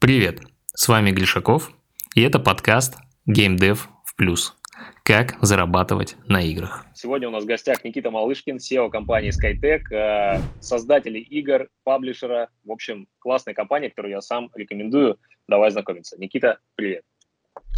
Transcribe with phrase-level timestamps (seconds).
[0.00, 0.40] Привет,
[0.72, 1.72] с вами Глишаков,
[2.14, 2.96] и это подкаст
[3.28, 4.56] Game Dev в плюс.
[5.04, 6.86] Как зарабатывать на играх.
[6.94, 12.48] Сегодня у нас в гостях Никита Малышкин, SEO компании Skytech, э, создатели игр, паблишера.
[12.64, 15.18] В общем, классная компания, которую я сам рекомендую.
[15.46, 16.18] Давай знакомиться.
[16.18, 17.02] Никита, привет.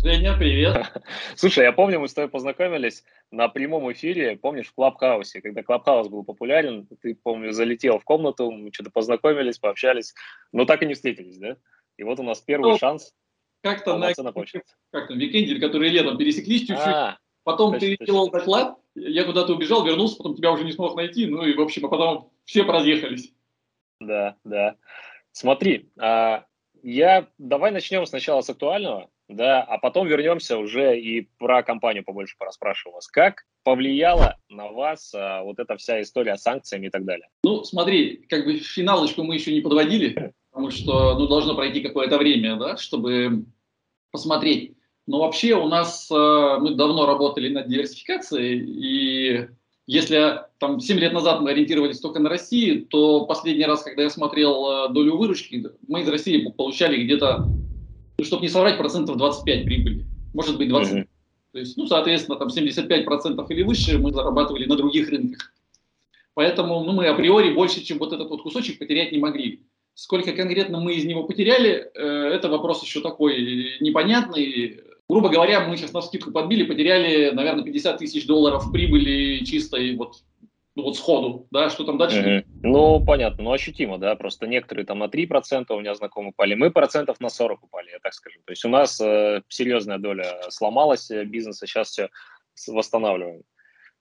[0.01, 0.93] Женя, привет.
[1.35, 3.03] Слушай, я помню, мы с тобой познакомились
[3.33, 8.49] на прямом эфире, помнишь, в Клабхаусе, когда Клабхаус был популярен, ты, помню, залетел в комнату,
[8.53, 10.15] мы что-то познакомились, пообщались,
[10.53, 11.57] но так и не встретились, да?
[12.03, 13.15] И вот у нас первый ну, шанс
[13.63, 14.17] как-то на, как
[15.09, 19.85] там, викенде, которые летом пересеклись чуть-чуть, а, потом точно, ты делал доклад, я куда-то убежал,
[19.85, 23.33] вернулся, потом тебя уже не смог найти, ну и, в общем, а потом все разъехались.
[24.01, 24.75] Да, да.
[25.31, 26.45] Смотри, а,
[26.83, 32.35] я, давай начнем сначала с актуального, да, а потом вернемся уже и про компанию побольше
[32.37, 33.07] пораспрашиваю вас.
[33.07, 37.29] Как повлияла на вас а, вот эта вся история с санкциями и так далее?
[37.45, 42.19] Ну, смотри, как бы финалочку мы еще не подводили, потому что, ну, должно пройти какое-то
[42.19, 43.47] время, да, чтобы
[44.11, 44.75] посмотреть.
[45.07, 49.49] Но вообще у нас, а, мы давно работали над диверсификацией, и
[49.87, 54.11] если там 7 лет назад мы ориентировались только на Россию, то последний раз, когда я
[54.11, 57.47] смотрел а, долю выручки, мы из России получали где-то
[58.19, 60.95] ну, чтобы не соврать, процентов 25 прибыли, может быть 20.
[60.95, 61.09] Mm-hmm.
[61.53, 65.53] То есть, ну, соответственно, там 75% или выше мы зарабатывали на других рынках.
[66.35, 69.63] Поэтому ну, мы априори больше, чем вот этот вот кусочек потерять не могли.
[69.95, 74.81] Сколько конкретно мы из него потеряли, э, это вопрос еще такой непонятный.
[75.09, 80.17] Грубо говоря, мы сейчас на скидку подбили, потеряли, наверное, 50 тысяч долларов прибыли чистой вот
[80.75, 82.21] ну вот сходу, да, что там дальше?
[82.21, 82.45] Mm-hmm.
[82.63, 86.71] Ну, понятно, ну ощутимо, да, просто некоторые там на 3% у меня знакомые упали, мы
[86.71, 88.41] процентов на 40 упали, я так скажу.
[88.47, 92.09] То есть у нас э, серьезная доля сломалась э, бизнеса, сейчас все
[92.69, 93.43] восстанавливаем.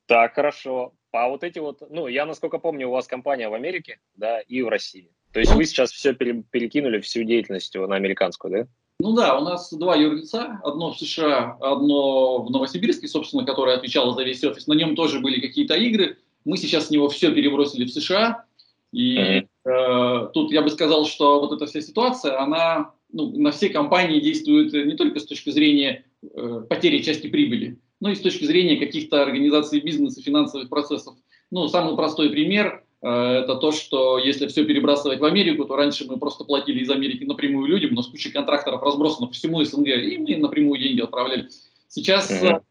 [0.06, 0.94] Так, хорошо.
[1.12, 4.62] А вот эти вот, ну, я, насколько помню, у вас компания в Америке, да, и
[4.62, 5.12] в России.
[5.34, 8.68] То есть ну, вы сейчас все пере, перекинули всю деятельность на американскую, да?
[9.00, 14.14] Ну да, у нас два юрлица, одно в США, одно в Новосибирске, собственно, которое отвечало
[14.14, 14.68] за весь офис.
[14.68, 18.46] На нем тоже были какие-то игры, мы сейчас с него все перебросили в США,
[18.92, 23.70] и э, тут я бы сказал, что вот эта вся ситуация, она ну, на все
[23.70, 28.46] компании действует не только с точки зрения э, потери части прибыли, но и с точки
[28.46, 31.16] зрения каких-то организаций бизнеса, финансовых процессов.
[31.52, 36.18] Ну, самый простой пример это то, что если все перебрасывать в Америку, то раньше мы
[36.18, 40.18] просто платили из Америки напрямую людям, у нас куча контракторов разбросана по всему СНГ, и
[40.18, 41.50] мы напрямую деньги отправляли.
[41.88, 42.62] Сейчас uh-huh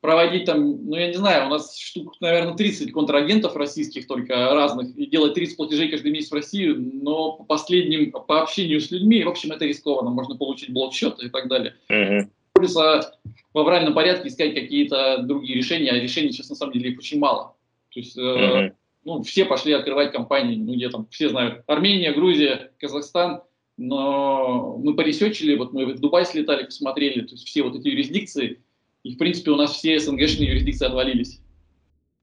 [0.00, 4.96] проводить там, ну я не знаю, у нас штук, наверное, 30 контрагентов российских только разных,
[4.96, 9.22] и делать 30 платежей каждый месяц в Россию, но по последним, по общению с людьми,
[9.22, 11.74] в общем, это рискованно, можно получить блок-счет и так далее.
[11.90, 12.28] Uh-huh.
[12.54, 13.12] Плюс а,
[13.52, 17.18] в авральном порядке искать какие-то другие решения, а решений сейчас на самом деле их очень
[17.18, 17.54] мало.
[17.92, 18.72] То есть, uh-huh.
[19.04, 23.42] Ну, все пошли открывать компании, ну, где там, все знают, Армения, Грузия, Казахстан,
[23.76, 28.62] но мы поресечили, вот мы в Дубай слетали, посмотрели, то есть все вот эти юрисдикции,
[29.02, 31.40] и, в принципе, у нас все СНГшные юрисдикции отвалились.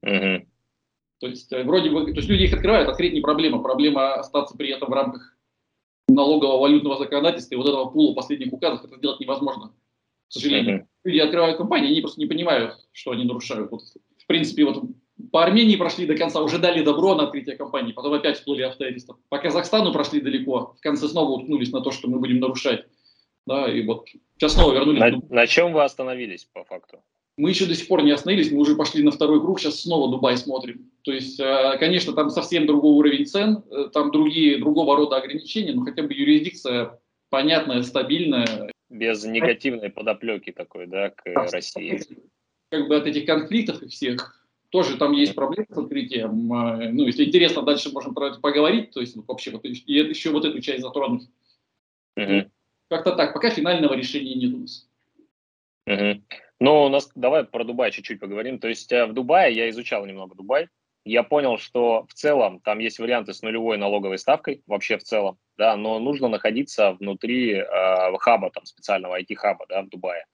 [0.03, 0.45] Угу.
[1.19, 3.63] То есть, э, вроде бы, то есть люди их открывают, открыть не проблема.
[3.63, 5.35] Проблема остаться при этом в рамках
[6.07, 9.73] налогового валютного законодательства и вот этого пула последних указов это сделать невозможно.
[10.29, 10.81] К сожалению.
[10.81, 13.71] uh Люди открывают компании, они просто не понимают, что они нарушают.
[13.71, 13.81] Вот,
[14.17, 14.83] в принципе, вот
[15.37, 19.19] по Армении прошли до конца, уже дали добро на открытие компании, потом опять всплыли обстоятельства.
[19.29, 22.87] По Казахстану прошли далеко, в конце снова уткнулись на то, что мы будем нарушать.
[23.45, 24.99] Да, и вот сейчас снова вернулись.
[24.99, 27.03] На, на чем вы остановились по факту?
[27.37, 30.09] Мы еще до сих пор не остановились, мы уже пошли на второй круг, сейчас снова
[30.09, 30.89] Дубай смотрим.
[31.03, 35.73] То есть, э, конечно, там совсем другой уровень цен, э, там другие, другого рода ограничения,
[35.73, 36.99] но хотя бы юрисдикция
[37.29, 38.71] понятная, стабильная.
[38.89, 41.21] Без негативной подоплеки такой, да, к
[41.51, 42.01] России.
[42.71, 44.36] Как бы от этих конфликтов и всех
[44.69, 46.53] тоже там есть проблемы с открытием.
[46.53, 49.71] Э, ну, если интересно, дальше можем про это поговорить, то есть вот, вообще вот, и
[49.75, 51.29] еще вот эту часть затронуть.
[52.15, 52.51] Угу.
[52.89, 54.89] Как-то так, пока финального решения нет у нас.
[55.85, 56.21] Угу.
[56.59, 58.59] Ну, у нас, давай про Дубай чуть-чуть поговорим.
[58.59, 60.67] То есть э, в Дубае, я изучал немного Дубай,
[61.05, 65.37] я понял, что в целом там есть варианты с нулевой налоговой ставкой, вообще в целом,
[65.57, 70.25] да, но нужно находиться внутри э, хаба, там, специального IT-хаба, да, в Дубае.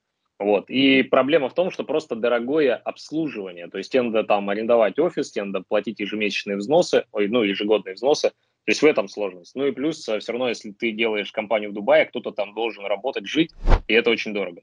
[0.44, 0.70] Вот.
[0.70, 3.70] И проблема в том, что просто дорогое обслуживание.
[3.70, 7.96] То есть тебе надо там арендовать офис, тебе надо платить ежемесячные взносы, ой, ну, ежегодные
[7.96, 8.30] взносы.
[8.30, 9.56] То есть в этом сложность.
[9.56, 12.86] Ну и плюс э, все равно, если ты делаешь компанию в Дубае, кто-то там должен
[12.86, 13.52] работать, жить,
[13.88, 14.62] и это очень дорого.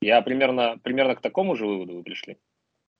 [0.00, 2.36] Я примерно, примерно к такому же выводу вы пришли.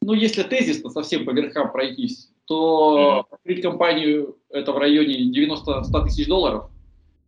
[0.00, 3.34] Ну, если тезисно совсем по верхам пройтись, то mm-hmm.
[3.34, 6.70] открыть компанию это в районе 90-100 тысяч долларов.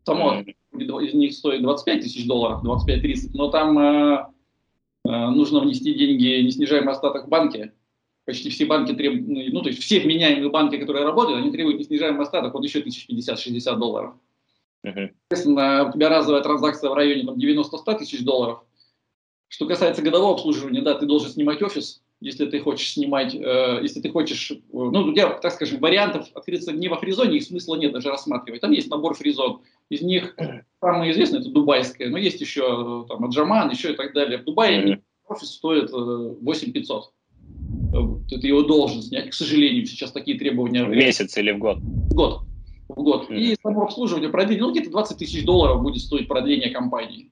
[0.04, 1.04] Само mm-hmm.
[1.04, 4.26] из них стоит 25 тысяч долларов, 25-30, но там э,
[5.04, 7.72] нужно внести деньги, неснижаемый остаток в банке,
[8.24, 11.78] почти все банки требуют, ну, ну, то есть все вменяемые банки, которые работают, они требуют
[11.78, 14.14] неснижаемый остаток, он еще 1050-60 долларов.
[14.82, 18.64] Соответственно, у тебя разовая транзакция в районе там, 90-100 тысяч долларов.
[19.48, 24.00] Что касается годового обслуживания, да, ты должен снимать офис, если ты хочешь снимать, э, если
[24.00, 27.92] ты хочешь, э, ну, тебя, так скажем, вариантов открыться не во фризоне, их смысла нет
[27.92, 28.60] даже рассматривать.
[28.60, 29.60] Там есть набор фризон.
[29.90, 30.36] Из них
[30.80, 34.38] самое известное это дубайская, но есть еще там Аджаман, еще и так далее.
[34.38, 37.12] В Дубае офис стоит 8500.
[37.94, 39.30] Э, ты его должен снять.
[39.30, 40.84] К сожалению, сейчас такие требования.
[40.84, 41.78] В месяц или в год?
[41.78, 42.40] В год.
[42.88, 43.30] В год.
[43.30, 43.38] Mm-hmm.
[43.38, 47.30] И само обслуживание продление, ну, где-то 20 тысяч долларов будет стоить продление компании.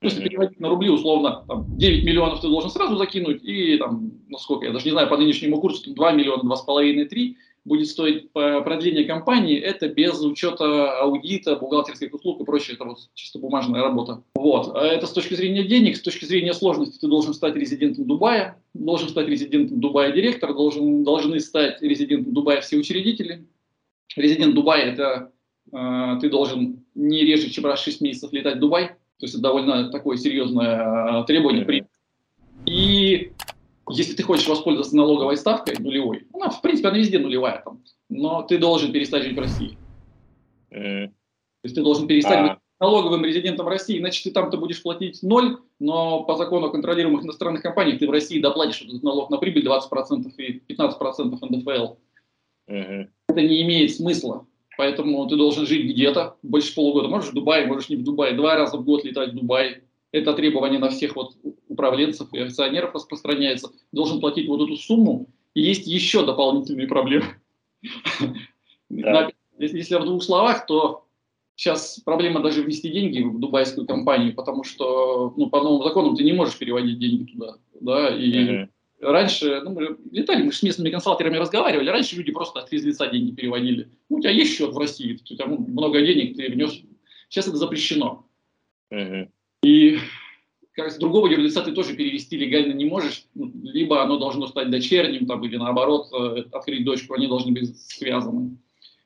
[0.00, 4.38] Если переводить на рубли, условно, там, 9 миллионов ты должен сразу закинуть, и там, ну
[4.38, 7.34] сколько, я даже не знаю, по нынешнему курсу, 2 миллиона, 2,5-3
[7.64, 13.40] будет стоить продление компании, это без учета аудита, бухгалтерских услуг и прочее, это вот чисто
[13.40, 14.22] бумажная работа.
[14.36, 14.74] Вот.
[14.74, 18.62] А это с точки зрения денег, с точки зрения сложности ты должен стать резидентом Дубая,
[18.74, 23.46] должен стать резидентом Дубая директор, должен, должны стать резидентом Дубая все учредители.
[24.16, 25.32] Резидент Дубая это
[25.72, 29.34] э, ты должен не реже, чем раз в 6 месяцев летать в Дубай, то есть
[29.34, 31.86] это довольно такое серьезное э, требование.
[32.66, 33.32] И
[33.90, 38.42] если ты хочешь воспользоваться налоговой ставкой нулевой, она, в принципе, она везде нулевая там, но
[38.42, 39.76] ты должен перестать жить в России.
[40.70, 41.10] То
[41.64, 42.42] есть ты должен перестать а.
[42.42, 47.24] быть налоговым резидентом России, иначе ты там-то будешь платить ноль, но по закону о контролируемых
[47.24, 51.94] иностранных компаниях ты в России доплатишь этот налог на прибыль 20% и 15% НДФЛ.
[52.66, 54.46] Это не имеет смысла.
[54.78, 57.08] Поэтому ты должен жить где-то больше полугода.
[57.08, 58.34] Можешь в Дубае, можешь не в Дубае.
[58.34, 59.82] Два раза в год летать в Дубай.
[60.12, 61.34] Это требование на всех вот
[61.66, 63.70] управленцев и акционеров распространяется.
[63.90, 65.26] Должен платить вот эту сумму.
[65.54, 67.26] И есть еще дополнительные проблемы.
[68.88, 69.32] Да.
[69.58, 71.04] Если в двух словах, то
[71.56, 76.22] сейчас проблема даже внести деньги в дубайскую компанию, потому что ну, по новым законам ты
[76.22, 77.56] не можешь переводить деньги туда.
[77.80, 78.68] Да, и.
[79.00, 83.30] Раньше, ну, мы летали, мы с местными консалтерами разговаривали, раньше люди просто от физлица деньги
[83.30, 83.88] переводили.
[84.08, 86.80] Ну, у тебя есть счет в России, у тебя много денег, ты внес.
[87.28, 88.26] Сейчас это запрещено.
[88.92, 89.28] Uh-huh.
[89.62, 89.98] И
[90.72, 94.70] как с другого юрлица ты тоже перевести легально не можешь, ну, либо оно должно стать
[94.70, 98.56] дочерним, там, или наоборот, э, открыть дочку, они должны быть связаны.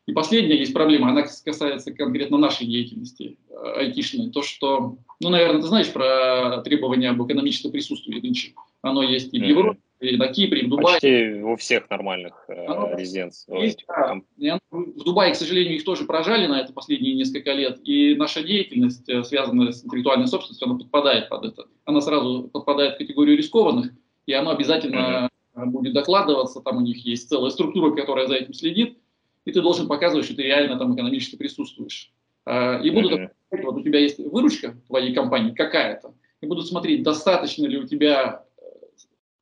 [0.07, 4.31] И последняя есть проблема, она касается конкретно нашей деятельности э, айтишной.
[4.31, 8.55] То, что, ну, наверное, ты знаешь про требования об экономическом присутствии нынче.
[8.83, 10.95] Оно есть и в Европе, и на Кипре, и в Дубае.
[10.95, 13.63] Почти у всех нормальных э, резиденций.
[13.63, 14.59] Есть, да.
[14.73, 19.09] В Дубае, к сожалению, их тоже прожали на это последние несколько лет, и наша деятельность,
[19.09, 21.67] э, связанная с интеллектуальной собственностью, она подпадает под это.
[21.85, 23.93] Она сразу подпадает в категорию рискованных,
[24.27, 25.67] и она обязательно mm-hmm.
[25.67, 28.99] будет докладываться, там у них есть целая структура, которая за этим следит,
[29.45, 32.13] и ты должен показывать, что ты реально там экономически присутствуешь.
[32.45, 33.63] А, и будут, mm-hmm.
[33.63, 38.45] вот у тебя есть выручка твоей компании какая-то, и будут смотреть, достаточно ли у тебя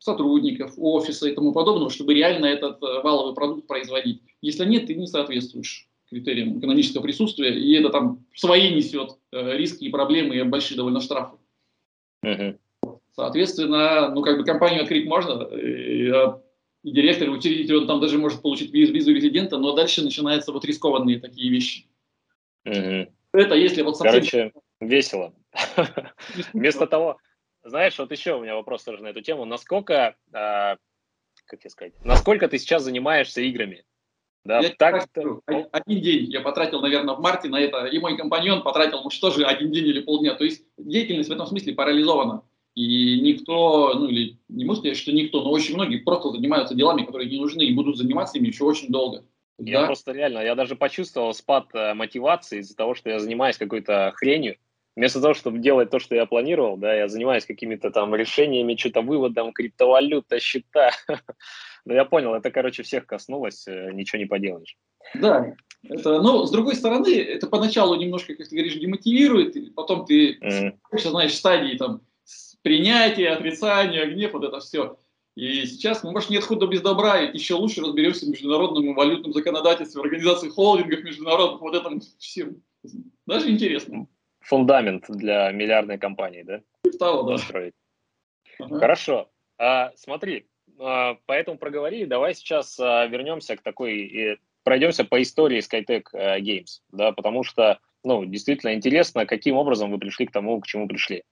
[0.00, 4.22] сотрудников, офиса и тому подобного, чтобы реально этот э, валовый продукт производить.
[4.40, 9.84] Если нет, ты не соответствуешь критериям экономического присутствия, и это там свои несет э, риски
[9.84, 11.36] и проблемы, и большие довольно штрафы.
[12.24, 12.58] Uh-huh.
[13.14, 15.46] Соответственно, ну как бы компанию открыть можно,
[16.82, 20.52] и, директор, и учредитель, он там даже может получить визу, визу резидента, но дальше начинаются
[20.52, 21.86] вот рискованные такие вещи.
[22.66, 23.10] Uh-huh.
[23.32, 24.12] Это если вот совсем...
[24.12, 25.34] Короче, весело.
[26.52, 27.18] Вместо того,
[27.62, 29.44] знаешь, вот еще у меня вопрос тоже на эту тему.
[29.44, 30.76] Насколько, э,
[31.46, 33.84] как тебе сказать, насколько ты сейчас занимаешься играми?
[34.44, 38.16] Да, я так скажу, один день я потратил, наверное, в марте на это, и мой
[38.16, 40.34] компаньон потратил, ну что же, один день или полдня.
[40.34, 42.42] То есть деятельность в этом смысле парализована.
[42.80, 47.04] И никто, ну или не могу сказать, что никто, но очень многие просто занимаются делами,
[47.04, 49.22] которые не нужны, и будут заниматься ими еще очень долго.
[49.58, 49.86] Я да?
[49.86, 54.56] просто реально, я даже почувствовал спад э, мотивации из-за того, что я занимаюсь какой-то хренью,
[54.96, 59.02] вместо того, чтобы делать то, что я планировал, да, я занимаюсь какими-то там решениями, что-то
[59.02, 60.92] выводом, криптовалюта, счета.
[61.84, 64.78] Но я понял, это, короче, всех коснулось, э, ничего не поделаешь.
[65.12, 70.38] Да, это, но с другой стороны, это поначалу немножко, как ты говоришь, демотивирует, потом ты,
[70.38, 70.76] mm.
[70.98, 72.02] знаешь, стадии там
[72.62, 74.98] принятия, отрицания, гнев, вот это все.
[75.36, 79.32] И сейчас, ну, может, нет худа без добра, и еще лучше разберемся в международном валютном
[79.32, 82.62] законодательстве, в организации холдингов международных, вот этом всем.
[83.26, 84.06] Даже интересно
[84.40, 86.60] фундамент для миллиардной компании, да?
[86.98, 87.32] Того, да.
[87.32, 87.74] Построить.
[88.58, 88.78] Ага.
[88.78, 89.30] Хорошо.
[89.58, 90.46] А, смотри,
[90.78, 96.40] а, поэтому проговорили, давай сейчас а, вернемся к такой, и пройдемся по истории Skytech а,
[96.40, 100.88] Games, да, потому что, ну, действительно интересно, каким образом вы пришли к тому, к чему
[100.88, 101.22] пришли.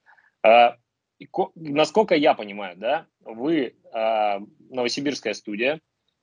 [0.43, 0.77] А,
[1.55, 5.81] насколько я понимаю, да, вы а, новосибирская студия,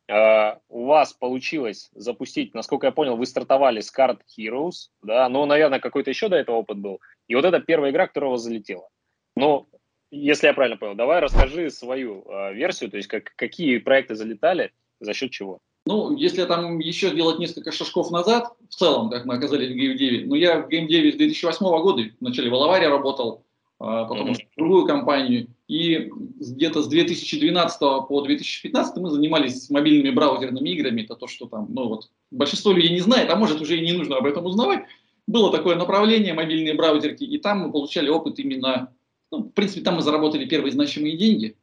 [0.07, 5.47] Uh, у вас получилось запустить, насколько я понял, вы стартовали с Card Heroes, да, но,
[5.47, 6.99] наверное, какой-то еще до этого опыт был.
[7.27, 8.87] И вот это первая игра, которая у вас залетела.
[9.35, 9.65] Но,
[10.11, 14.73] если я правильно понял, давай расскажи свою uh, версию, то есть как, какие проекты залетали,
[14.99, 15.59] за счет чего.
[15.87, 19.95] Ну, если там еще делать несколько шажков назад, в целом, как мы оказались в Game
[19.95, 23.44] 9, ну, я в Game 9 с 2008 года, в Алаваре работал, а,
[23.77, 24.47] потом mm-hmm.
[24.53, 31.15] в другую компанию, и где-то с 2012 по 2015 мы занимались мобильными браузерными играми, это
[31.15, 34.17] то, что там, ну вот, большинство людей не знает, а может уже и не нужно
[34.17, 34.85] об этом узнавать,
[35.27, 38.93] было такое направление, мобильные браузерки, и там мы получали опыт именно,
[39.31, 41.57] ну, в принципе, там мы заработали первые значимые деньги,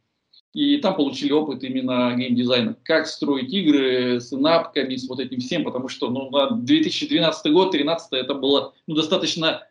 [0.52, 2.76] и там получили опыт именно геймдизайна.
[2.82, 7.70] Как строить игры с инапками, с вот этим всем, потому что ну, на 2012 год,
[7.70, 9.66] 2013 это было ну, достаточно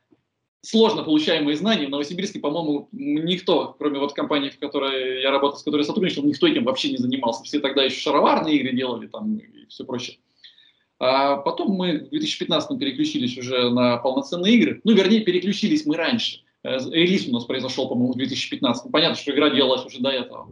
[0.61, 1.87] сложно получаемые знания.
[1.87, 6.23] В Новосибирске, по-моему, никто, кроме вот компании, в которой я работал, с которой я сотрудничал,
[6.23, 7.43] никто этим вообще не занимался.
[7.43, 10.17] Все тогда еще шароварные игры делали там и все прочее.
[10.99, 14.81] А потом мы в 2015 переключились уже на полноценные игры.
[14.83, 16.41] Ну, вернее, переключились мы раньше.
[16.63, 18.91] Э, релиз у нас произошел, по-моему, в 2015.
[18.91, 20.47] Понятно, что игра делалась уже до этого.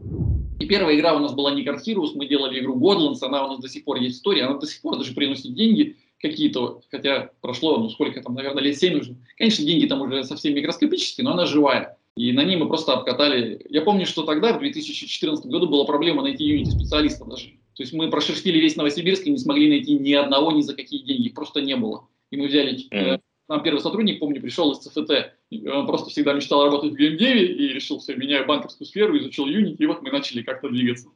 [0.60, 3.60] И первая игра у нас была не Heroes, мы делали игру Godlands, она у нас
[3.60, 7.78] до сих пор есть история, она до сих пор даже приносит деньги какие-то, хотя прошло,
[7.78, 9.16] ну сколько там, наверное, лет 7 уже.
[9.38, 11.98] Конечно, деньги там уже совсем микроскопические, но она живая.
[12.16, 13.66] И на ней мы просто обкатали.
[13.70, 17.50] Я помню, что тогда, в 2014 году, была проблема найти юнити специалиста даже.
[17.76, 21.02] То есть мы прошерстили весь Новосибирск и не смогли найти ни одного, ни за какие
[21.02, 21.28] деньги.
[21.28, 22.08] Их просто не было.
[22.30, 25.34] И мы взяли mm-hmm нам первый сотрудник, помню, пришел из ЦФТ,
[25.68, 29.78] он просто всегда мечтал работать в GameDev и решил, все, меняю банковскую сферу, изучил Unity,
[29.80, 31.10] и вот мы начали как-то двигаться.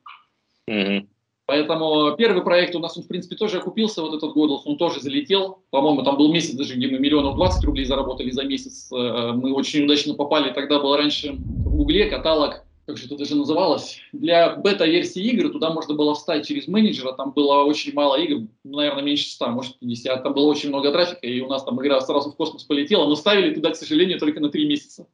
[0.68, 1.08] Mm-hmm.
[1.46, 5.02] Поэтому первый проект у нас, он, в принципе, тоже окупился, вот этот год, он тоже
[5.02, 5.60] залетел.
[5.72, 8.90] По-моему, там был месяц даже, где мы миллионов 20 рублей заработали за месяц.
[8.92, 13.36] Э, мы очень удачно попали, тогда был раньше в Гугле каталог как же это даже
[13.36, 18.48] называлось, для бета-версии игр туда можно было встать через менеджера, там было очень мало игр,
[18.64, 22.02] наверное, меньше 100, может 50, там было очень много трафика, и у нас там игра
[22.02, 25.08] сразу в космос полетела, но ставили туда, к сожалению, только на 3 месяца.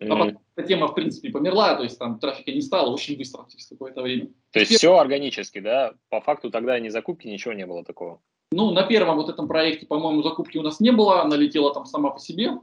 [0.00, 0.06] Mm-hmm.
[0.08, 3.46] А потом эта тема, в принципе, померла, то есть там трафика не стало очень быстро,
[3.48, 4.28] через какое-то время.
[4.50, 5.94] То есть все органически, да?
[6.08, 8.20] По факту тогда ни закупки, ничего не было такого?
[8.52, 11.86] Ну, на первом вот этом проекте, по-моему, закупки у нас не было, она летела там
[11.86, 12.58] сама по себе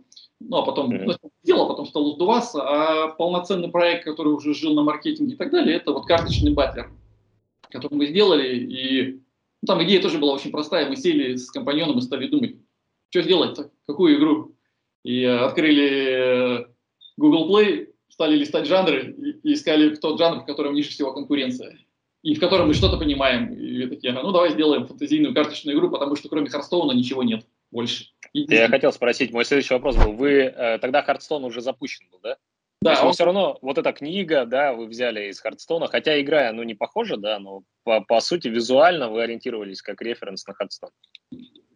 [0.49, 1.17] ну, а потом mm-hmm.
[1.43, 5.77] дело, потом стал сдуваться, а полноценный проект, который уже жил на маркетинге и так далее,
[5.77, 6.91] это вот карточный батлер,
[7.69, 9.21] который мы сделали, и
[9.61, 12.55] ну, там идея тоже была очень простая, мы сели с компаньоном и стали думать,
[13.09, 14.55] что сделать-то, какую игру,
[15.03, 16.65] и э, открыли э,
[17.21, 21.77] Google Play, стали листать жанры и, искали тот жанр, в котором ниже всего конкуренция
[22.23, 23.53] и в котором мы что-то понимаем.
[23.53, 28.09] И такие, ну давай сделаем фантазийную карточную игру, потому что кроме Харстоуна ничего нет больше.
[28.33, 32.37] Я хотел спросить, мой следующий вопрос был, вы э, тогда Хардстон уже запущен был, да?
[32.81, 33.03] Да.
[33.03, 33.13] Он...
[33.13, 37.17] все равно, вот эта книга, да, вы взяли из Хардстона, хотя игра, ну, не похожа,
[37.17, 40.89] да, но по, по сути визуально вы ориентировались как референс на Хардстон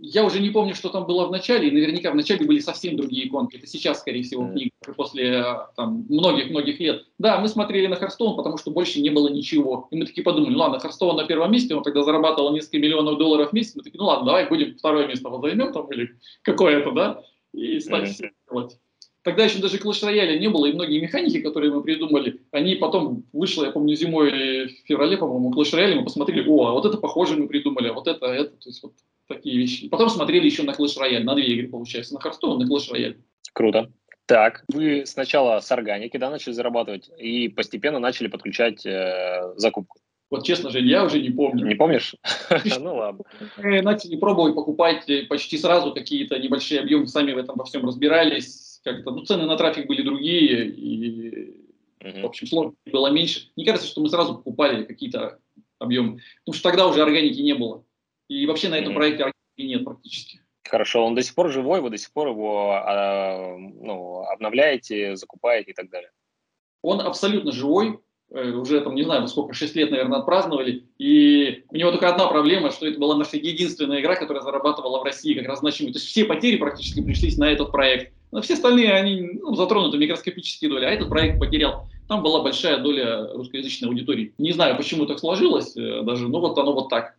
[0.07, 2.95] я уже не помню, что там было в начале, и наверняка в начале были совсем
[2.95, 3.55] другие иконки.
[3.55, 5.45] Это сейчас, скорее всего, книга после
[5.77, 7.05] многих-многих лет.
[7.17, 9.87] Да, мы смотрели на Харстоун, потому что больше не было ничего.
[9.91, 13.49] И мы такие подумали, ладно, Харстоун на первом месте, он тогда зарабатывал несколько миллионов долларов
[13.49, 13.75] в месяц.
[13.75, 17.79] Мы такие, ну ладно, давай будем второе место вот займем там, или какое-то, да, и
[17.79, 18.77] стали все делать.
[19.25, 23.23] Тогда еще даже Clash Royale не было, и многие механики, которые мы придумали, они потом
[23.33, 26.85] вышло, я помню, зимой или в феврале, по-моему, Clash Royale, мы посмотрели, о, а вот
[26.85, 28.93] это похоже мы придумали, а вот это, это, то есть вот
[29.27, 29.89] такие вещи.
[29.89, 33.15] Потом смотрели еще на Clash Royale, на две игры, получается, на Hearthstone на Clash Royale.
[33.51, 33.91] Круто.
[34.27, 39.97] Так, вы сначала с органики, да, начали зарабатывать и постепенно начали подключать э, закупку.
[40.29, 41.65] Вот честно же, я уже не помню.
[41.65, 42.15] Не помнишь?
[42.79, 43.23] Ну ладно.
[43.57, 48.74] Начали пробовать покупать почти сразу какие-то небольшие объемы, сами в этом во всем разбирались.
[48.85, 51.57] Как-то, ну, цены на трафик были другие, и,
[51.99, 53.49] в общем, сложности было меньше.
[53.55, 55.39] Не кажется, что мы сразу покупали какие-то
[55.79, 57.83] объемы, потому что тогда уже органики не было.
[58.29, 58.95] И вообще на этом mm-hmm.
[58.95, 60.39] проекте нет практически.
[60.63, 65.71] Хорошо, он до сих пор живой, вы до сих пор его а, ну, обновляете, закупаете
[65.71, 66.11] и так далее?
[66.83, 67.99] Он абсолютно живой,
[68.31, 72.27] э, уже там, не знаю, сколько, 6 лет, наверное, отпраздновали, и у него только одна
[72.27, 75.93] проблема, что это была наша единственная игра, которая зарабатывала в России как раз значимую.
[75.93, 78.14] То есть все потери практически пришлись на этот проект.
[78.35, 81.87] Но все остальные, они ну, затронуты микроскопические доли, а этот проект потерял.
[82.09, 84.33] Там была большая доля русскоязычной аудитории.
[84.37, 87.15] Не знаю, почему так сложилось э, даже, но вот оно вот так.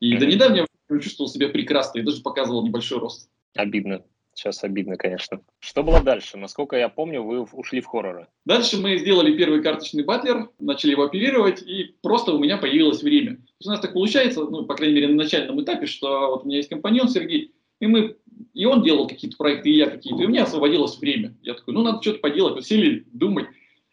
[0.00, 0.66] И до недавнего
[1.00, 3.30] чувствовал себя прекрасно и даже показывал небольшой рост.
[3.54, 4.02] Обидно.
[4.34, 5.40] Сейчас обидно, конечно.
[5.58, 6.36] Что было дальше?
[6.36, 8.26] Насколько я помню, вы ушли в хорроры.
[8.44, 13.36] Дальше мы сделали первый карточный батлер, начали его оперировать, и просто у меня появилось время.
[13.36, 16.44] То есть у нас так получается, ну, по крайней мере, на начальном этапе, что вот
[16.44, 18.16] у меня есть компаньон Сергей, и мы
[18.54, 21.36] и он делал какие-то проекты, и я какие-то, и у меня освободилось время.
[21.42, 23.46] Я такой, ну, надо что-то поделать, вот сели думать.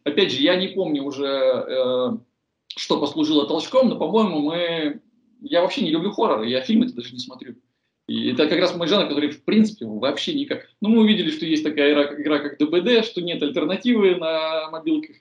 [0.03, 2.17] Опять же, я не помню уже, э,
[2.75, 5.01] что послужило толчком, но, по-моему, мы
[5.41, 7.55] я вообще не люблю хорроры, я фильмы даже не смотрю.
[8.07, 10.67] И это как раз мой жанр, который в принципе вообще никак.
[10.81, 15.17] Ну, мы увидели, что есть такая игра, игра как ДБД, что нет альтернативы на мобилках.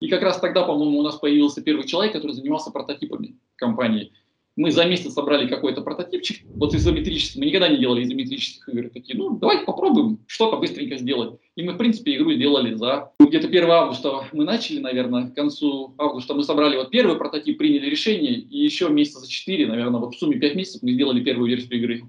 [0.00, 4.12] И как раз тогда, по-моему, у нас появился первый человек, который занимался прототипами компании.
[4.56, 9.18] Мы за месяц собрали какой-то прототипчик, вот изометрический, мы никогда не делали изометрических игр, такие,
[9.18, 11.38] ну, давайте попробуем что-то быстренько сделать.
[11.56, 15.94] И мы, в принципе, игру сделали за где-то 1 августа мы начали, наверное, к концу
[15.98, 20.14] августа мы собрали вот первый прототип, приняли решение, и еще месяца за 4, наверное, вот
[20.14, 22.02] в сумме 5 месяцев мы сделали первую версию игры.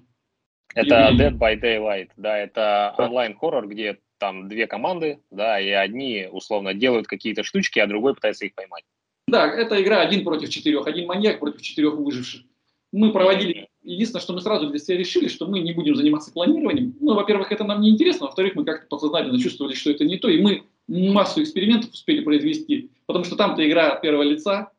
[0.76, 1.18] Это и...
[1.18, 3.06] Dead by Daylight, да, это да.
[3.06, 8.46] онлайн-хоррор, где там две команды, да, и одни условно делают какие-то штучки, а другой пытается
[8.46, 8.84] их поймать.
[9.28, 12.44] Да, это игра один против четырех, один маньяк против четырех выживших.
[12.92, 16.96] Мы проводили, единственное, что мы сразу для себя решили, что мы не будем заниматься клонированием.
[17.02, 20.30] Ну, во-первых, это нам не интересно, во-вторых, мы как-то подсознательно чувствовали, что это не то,
[20.30, 24.72] и мы массу экспериментов успели произвести, потому что там-то игра от первого лица,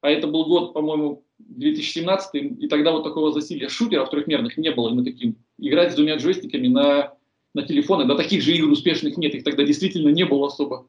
[0.00, 4.90] а это был год, по-моему, 2017, и тогда вот такого засилия шутеров трехмерных не было,
[4.90, 7.14] и мы таким, играть с двумя джойстиками на,
[7.54, 10.86] на телефоны, да таких же игр успешных нет, их тогда действительно не было особо.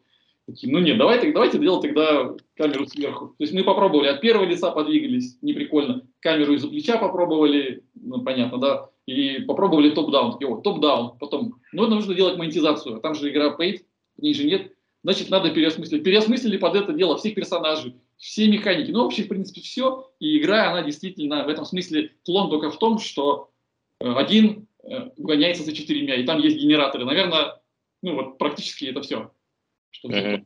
[0.48, 3.28] Такие, ну нет, давайте, давайте делать тогда камеру сверху.
[3.38, 6.08] То есть мы попробовали от первого лица подвигались, не прикольно.
[6.20, 8.90] Камеру из-за плеча попробовали, ну понятно, да.
[9.06, 10.34] И попробовали топ-даун.
[10.34, 11.18] Такие, о, топ-даун.
[11.20, 12.98] Потом, ну нужно делать монетизацию.
[12.98, 13.82] А там же игра paid,
[14.18, 14.74] в ней же нет.
[15.04, 16.04] Значит, надо переосмыслить.
[16.04, 18.92] Переосмыслили под это дело всех персонажей, все механики.
[18.92, 20.12] Ну, вообще, в принципе, все.
[20.20, 23.50] И игра, она действительно в этом смысле клон только в том, что
[24.00, 27.06] э, один э, гоняется за четырьмя, и там есть генераторы.
[27.06, 27.60] Наверное,
[28.04, 29.32] ну вот практически это все.
[30.04, 30.46] Угу.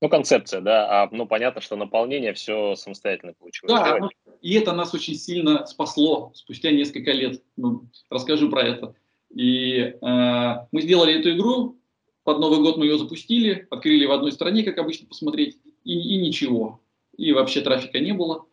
[0.00, 1.02] Ну, концепция, да.
[1.02, 3.72] А, ну, понятно, что наполнение все самостоятельно получилось.
[3.72, 4.08] Да, ну,
[4.40, 7.42] и это нас очень сильно спасло спустя несколько лет.
[7.56, 8.94] Ну, расскажу про это.
[9.34, 11.78] И э, мы сделали эту игру,
[12.22, 16.18] под Новый год мы ее запустили, открыли в одной стране, как обычно, посмотреть, и, и
[16.18, 16.80] ничего.
[17.16, 18.46] И вообще трафика не было.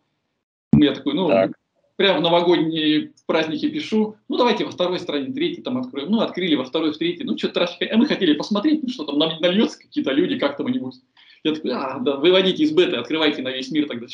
[0.74, 1.52] Я такой, ну, так.
[1.96, 6.10] Прям в новогодние праздники пишу, ну, давайте во второй стране, третий там откроем.
[6.10, 7.88] Ну, открыли во второй, в третий, ну, что трафика.
[7.92, 10.78] А мы хотели посмотреть, ну, что там нальется какие-то люди, как там они
[11.46, 14.06] я такой, а, да, выводите из беты, открывайте на весь мир тогда.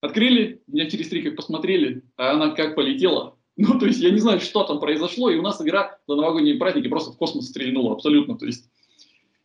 [0.00, 3.34] Открыли, меня через три как посмотрели, а она как полетела.
[3.58, 6.56] Ну, то есть я не знаю, что там произошло, и у нас игра за новогодние
[6.56, 8.36] праздники просто в космос стрельнула абсолютно.
[8.36, 8.68] То есть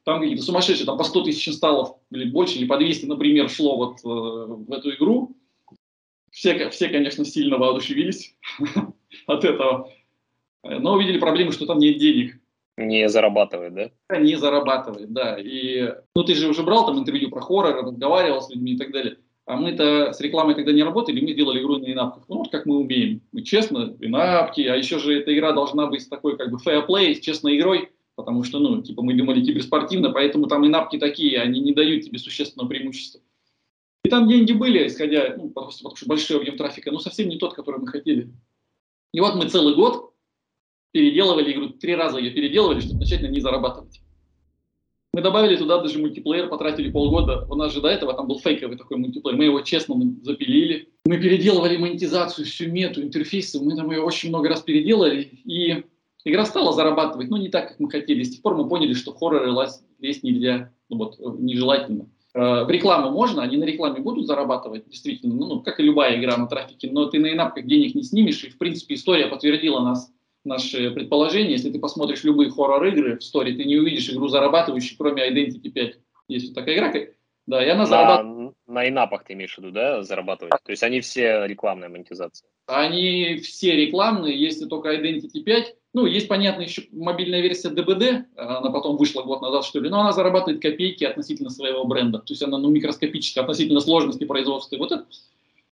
[0.03, 3.77] там какие-то сумасшедшие, там по 100 тысяч инсталлов или больше, или по 200, например, шло
[3.77, 5.37] вот э, в эту игру.
[6.31, 8.35] Все, все, конечно, сильно воодушевились
[9.27, 9.91] от этого,
[10.63, 12.39] но увидели проблемы, что там нет денег.
[12.77, 14.17] Не зарабатывает, да?
[14.17, 15.37] Не зарабатывает, да.
[15.37, 18.91] И, ну, ты же уже брал там интервью про хоррор, разговаривал с людьми и так
[18.91, 19.17] далее.
[19.45, 22.23] А мы-то с рекламой тогда не работали, мы сделали игру на инапках.
[22.29, 23.21] Ну, вот как мы умеем.
[23.33, 27.13] Мы честно, инапки, а еще же эта игра должна быть такой как бы fair play,
[27.13, 31.59] с честной игрой, потому что, ну, типа мы думали киберспортивно, поэтому там инапки такие, они
[31.59, 33.19] не дают тебе существенного преимущества.
[34.03, 37.37] И там деньги были, исходя, ну, потому, потому что большой объем трафика, но совсем не
[37.37, 38.31] тот, который мы хотели.
[39.13, 40.13] И вот мы целый год
[40.91, 44.01] переделывали игру, три раза ее переделывали, чтобы начать на ней зарабатывать.
[45.13, 47.45] Мы добавили туда даже мультиплеер, потратили полгода.
[47.49, 49.37] У нас же до этого там был фейковый такой мультиплеер.
[49.37, 50.87] Мы его честно запилили.
[51.05, 53.59] Мы переделывали монетизацию, всю мету, интерфейсы.
[53.61, 55.21] Мы там ее очень много раз переделали.
[55.43, 55.83] И
[56.23, 58.23] игра стала зарабатывать, но не так, как мы хотели.
[58.23, 59.51] С тех пор мы поняли, что хорроры
[59.99, 62.07] лезть нельзя, ну, вот, нежелательно.
[62.33, 66.17] Э, в рекламу можно, они на рекламе будут зарабатывать, действительно, ну, ну, как и любая
[66.19, 69.81] игра на трафике, но ты на инапках денег не снимешь, и, в принципе, история подтвердила
[69.81, 70.11] нас
[70.45, 71.51] наши предположения.
[71.51, 75.99] Если ты посмотришь любые хоррор-игры в сторе, ты не увидишь игру зарабатывающую, кроме Identity 5.
[76.29, 76.93] Есть вот такая игра,
[77.47, 78.55] да, и она зарабатывает.
[78.67, 80.53] На инапах ты имеешь в виду, да, зарабатывать?
[80.63, 82.47] То есть они все рекламная монетизация?
[82.67, 85.75] Они все рекламные, если только Identity 5.
[85.93, 89.99] Ну, есть, понятно, еще мобильная версия DBD, она потом вышла год назад, что ли, но
[89.99, 92.19] она зарабатывает копейки относительно своего бренда.
[92.19, 94.77] То есть она ну, микроскопическая относительно сложности производства.
[94.77, 95.05] Вот это.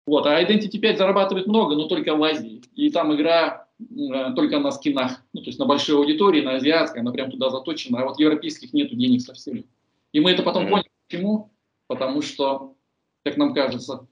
[0.06, 2.62] Вот, а Identity V зарабатывает много, но только в Азии.
[2.76, 7.02] И там игра Э, только на скинах, ну, то есть на большой аудитории, на азиатской,
[7.02, 9.64] она прям туда заточена, а вот европейских нету денег совсем.
[10.12, 10.70] И мы это потом mm-hmm.
[10.70, 11.52] поняли, почему,
[11.88, 12.76] потому что,
[13.24, 14.06] как нам кажется,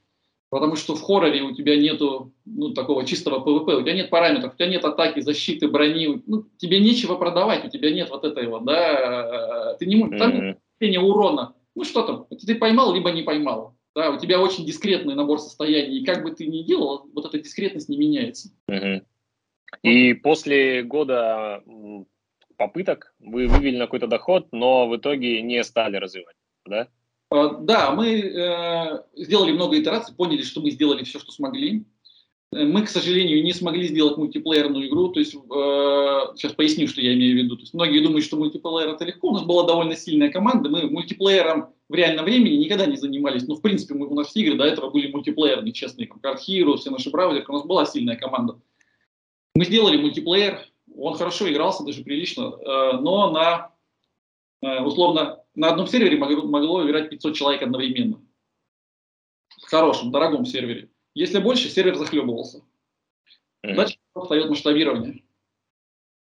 [0.50, 4.54] потому что в хорроре у тебя нету ну, такого чистого PvP, у тебя нет параметров,
[4.54, 8.62] у тебя нет атаки, защиты, брони, ну, тебе нечего продавать, у тебя нет вот этого,
[8.62, 13.74] да, ты не можешь, там нет урона, ну что там, ты поймал, либо не поймал.
[13.96, 17.40] Да, у тебя очень дискретный набор состояний, и как бы ты ни делал, вот эта
[17.40, 18.50] дискретность не меняется.
[19.82, 21.64] И после года
[22.58, 26.88] попыток вы вывели на какой-то доход, но в итоге не стали развивать, да?
[27.30, 31.86] А, да, мы э, сделали много итераций, поняли, что мы сделали все, что смогли.
[32.54, 35.10] Э, мы, к сожалению, не смогли сделать мультиплеерную игру.
[35.10, 35.38] То есть, э,
[36.36, 37.56] сейчас поясню, что я имею в виду.
[37.58, 39.30] То есть, многие думают, что мультиплеер это легко.
[39.30, 40.70] У нас была довольно сильная команда.
[40.70, 43.48] Мы мультиплеером в реальном времени никогда не занимались.
[43.48, 46.08] Но, в принципе, мы, у нас все игры до этого были мультиплеерные, честные.
[46.08, 47.46] Как Card Hero, все наши браузеры.
[47.48, 48.60] У нас была сильная команда.
[49.56, 50.60] Мы сделали мультиплеер,
[50.96, 53.72] он хорошо игрался, даже прилично, э, но на,
[54.62, 58.22] э, условно, на одном сервере могло, могло играть 500 человек одновременно.
[59.60, 60.90] В хорошем, дорогом сервере.
[61.16, 62.64] Если больше, сервер захлебывался.
[63.64, 65.24] Дальше встает масштабирование.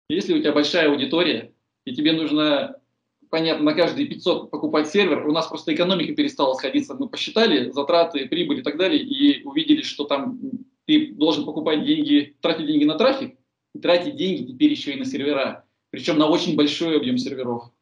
[0.08, 1.52] Если у тебя большая аудитория,
[1.84, 2.80] и тебе нужно,
[3.28, 6.94] понятно, на каждые 500 покупать сервер, у нас просто экономика перестала сходиться.
[6.94, 10.38] Мы посчитали затраты, прибыль и так далее, и увидели, что там
[10.86, 13.36] ты должен покупать деньги, тратить деньги на трафик,
[13.74, 15.66] и тратить деньги теперь еще и на сервера.
[15.90, 17.73] Причем на очень большой объем серверов.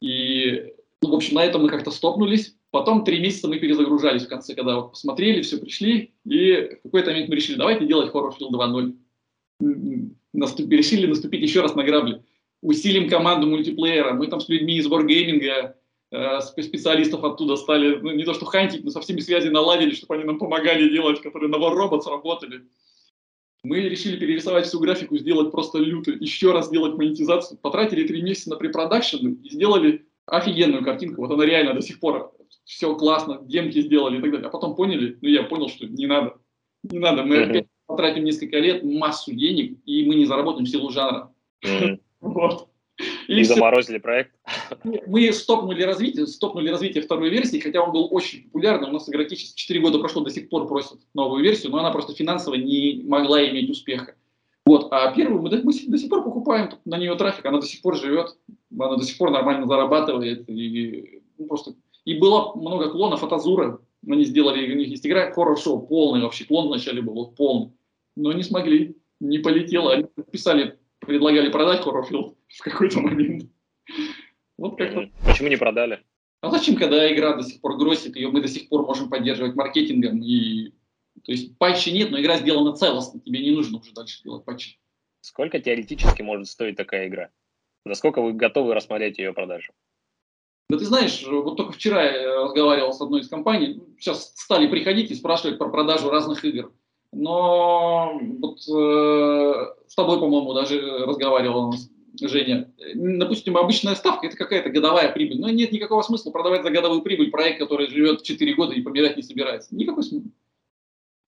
[0.00, 2.56] И, ну, в общем, на этом мы как-то стопнулись.
[2.70, 7.10] Потом три месяца мы перезагружались в конце, когда вот посмотрели, все пришли, и в какой-то
[7.10, 10.10] момент мы решили, давайте делать Horrorfield 2.0.
[10.32, 12.22] Наступ, решили наступить еще раз на грабли.
[12.60, 14.12] Усилим команду мультиплеера.
[14.12, 15.72] Мы там с людьми из Wargaming,
[16.10, 20.16] э, специалистов оттуда стали, ну, не то что хантить, но со всеми связи наладили, чтобы
[20.16, 21.74] они нам помогали делать, которые на War
[22.10, 22.62] работали.
[23.66, 27.58] Мы решили перерисовать всю графику, сделать просто люто, еще раз сделать монетизацию.
[27.58, 31.22] Потратили три месяца на препродакшн и сделали офигенную картинку.
[31.22, 32.32] Вот она реально до сих пор
[32.64, 34.46] все классно, демки сделали и так далее.
[34.46, 36.36] А потом поняли, ну я понял, что не надо.
[36.84, 37.50] Не надо, мы mm-hmm.
[37.50, 41.32] опять потратим несколько лет, массу денег, и мы не заработаем силу жанра.
[41.64, 42.00] Mm-hmm.
[42.20, 42.68] вот.
[42.98, 44.32] И, и заморозили проект?
[45.06, 48.88] Мы стопнули развитие, стопнули развитие второй версии, хотя он был очень популярный.
[48.88, 51.90] У нас игроки сейчас 4 года прошло, до сих пор просят новую версию, но она
[51.90, 54.14] просто финансово не могла иметь успеха.
[54.64, 54.88] Вот.
[54.92, 57.96] А первую мы, мы до сих пор покупаем на нее трафик, она до сих пор
[57.96, 58.36] живет,
[58.76, 60.48] она до сих пор нормально зарабатывает.
[60.48, 63.80] И, ну, просто и было много клонов от Азура.
[64.08, 67.72] Они сделали, у них есть игра хоррор-шоу, полный вообще, клон вначале был полный.
[68.16, 69.92] Но не смогли, не полетело.
[69.92, 73.50] Они писали, предлагали продать Хоррорфилд в какой-то момент.
[74.58, 75.10] Вот как-то.
[75.24, 76.02] Почему не продали?
[76.40, 79.54] А зачем, когда игра до сих пор гроссит, ее мы до сих пор можем поддерживать
[79.54, 80.22] маркетингом.
[80.22, 80.72] И...
[81.24, 84.78] То есть патчи нет, но игра сделана целостно, тебе не нужно уже дальше делать патчи.
[85.22, 87.30] Сколько теоретически может стоить такая игра?
[87.84, 89.72] За сколько вы готовы рассмотреть ее продажу?
[90.68, 95.10] Да ты знаешь, вот только вчера я разговаривал с одной из компаний, сейчас стали приходить
[95.10, 96.72] и спрашивать про продажу разных игр.
[97.12, 101.74] Но вот э, с тобой, по-моему, даже разговаривал
[102.20, 102.70] Женя.
[102.94, 105.40] Допустим, обычная ставка– это какая-то годовая прибыль.
[105.40, 109.16] Но нет никакого смысла продавать за годовую прибыль проект, который живет 4 года и помирать
[109.16, 109.74] не собирается.
[109.74, 110.30] Никакой смысла.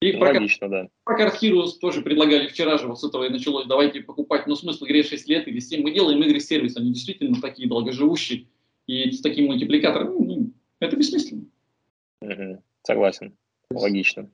[0.01, 0.88] И ну, Логично, да.
[1.05, 4.55] Про Card Heroes тоже предлагали вчера же, вот с этого и началось, давайте покупать, но
[4.55, 5.83] смысл игре 6 лет или 7.
[5.83, 8.47] Мы делаем игры сервис, они действительно такие долгоживущие
[8.87, 11.47] и с таким мультипликатором, ну, ну, это бессмысленно.
[12.21, 13.37] Угу, согласен,
[13.73, 14.31] логично.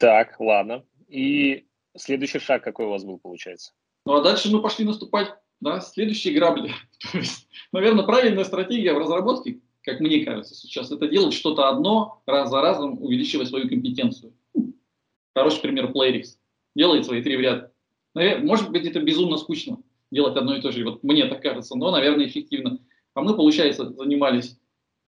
[0.00, 0.82] Так, ладно.
[1.08, 3.72] И следующий шаг какой у вас был, получается?
[4.06, 5.28] Ну, а дальше мы пошли наступать,
[5.60, 6.72] да, следующие грабли.
[7.12, 12.22] То есть, наверное, правильная стратегия в разработке, как мне кажется сейчас, это делать что-то одно,
[12.24, 14.32] раз за разом увеличивать свою компетенцию.
[15.34, 16.38] Хороший пример Playrix.
[16.74, 17.70] Делает свои три в ряд.
[18.14, 20.82] Наверное, может быть, это безумно скучно делать одно и то же.
[20.82, 22.78] Вот мне так кажется, но, наверное, эффективно.
[23.12, 24.58] А мы, получается, занимались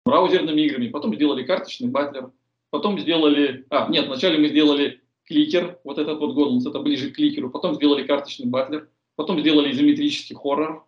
[0.04, 2.30] браузерными играми, потом сделали карточный батлер,
[2.72, 3.66] потом сделали...
[3.68, 7.74] А, нет, вначале мы сделали кликер, вот этот вот Godlands, это ближе к кликеру, потом
[7.74, 10.84] сделали карточный батлер, потом сделали изометрический хоррор.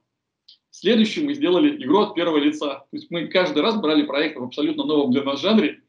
[0.71, 2.87] Следующую мы сделали игру от первого лица.
[2.91, 5.83] То есть мы каждый раз брали проект в абсолютно новом для нас жанре.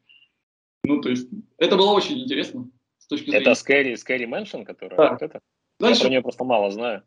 [0.84, 2.70] Ну, то есть это было очень интересно.
[3.00, 3.50] С точки зрения...
[3.50, 5.12] Это Scary, Scary Mansion, которая да.
[5.14, 5.40] вот это?
[5.80, 6.00] Дальше...
[6.00, 7.04] Я про нее просто мало знаю.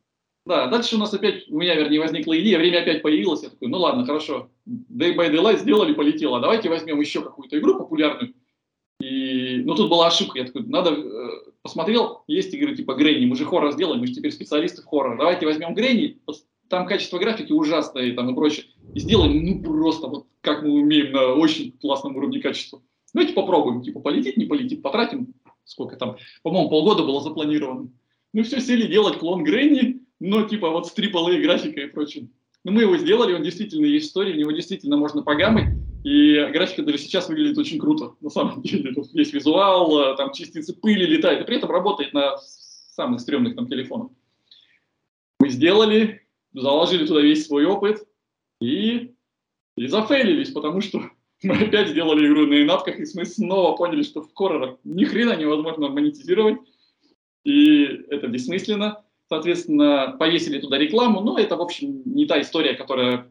[0.46, 3.68] Да, дальше у нас опять, у меня, вернее, возникла идея, время опять появилось, я такой,
[3.68, 8.33] ну ладно, хорошо, Day by Daylight сделали, полетело, давайте возьмем еще какую-то игру популярную.
[9.01, 13.37] И, ну, тут была ошибка, я такой, надо, э, посмотрел, есть игры типа Гренни, мы
[13.37, 16.19] же хоррор сделаем, мы же теперь специалисты в хоррор, давайте возьмем Гренни,
[16.69, 20.81] там качество графики ужасное и там и прочее, и сделаем, ну, просто вот как мы
[20.81, 22.83] умеем на очень классном уровне качества.
[23.15, 25.35] Давайте попробуем, типа, полетит, не полетит, потратим,
[25.65, 27.91] сколько там, по-моему, полгода было запланировано.
[28.33, 32.31] Ну, все, сели делать клон Гренни, но типа вот с AAA графикой и прочим.
[32.65, 35.69] Но мы его сделали, он действительно есть история, в него действительно можно погамать,
[36.09, 38.94] и графика даже сейчас выглядит очень круто, на самом деле.
[38.94, 43.57] Тут есть визуал, э, там частицы пыли летают, и при этом работает на самых стрёмных
[43.57, 44.11] там телефонах.
[45.40, 48.09] Мы сделали, заложили туда весь свой опыт
[48.61, 49.14] и,
[49.77, 51.03] и зафейлились, потому что
[51.42, 55.37] мы опять сделали игру на инапках, и мы снова поняли, что в хоррорах ни хрена
[55.37, 56.57] невозможно монетизировать,
[57.44, 63.31] и это бессмысленно соответственно, повесили туда рекламу, но это, в общем, не та история, которая...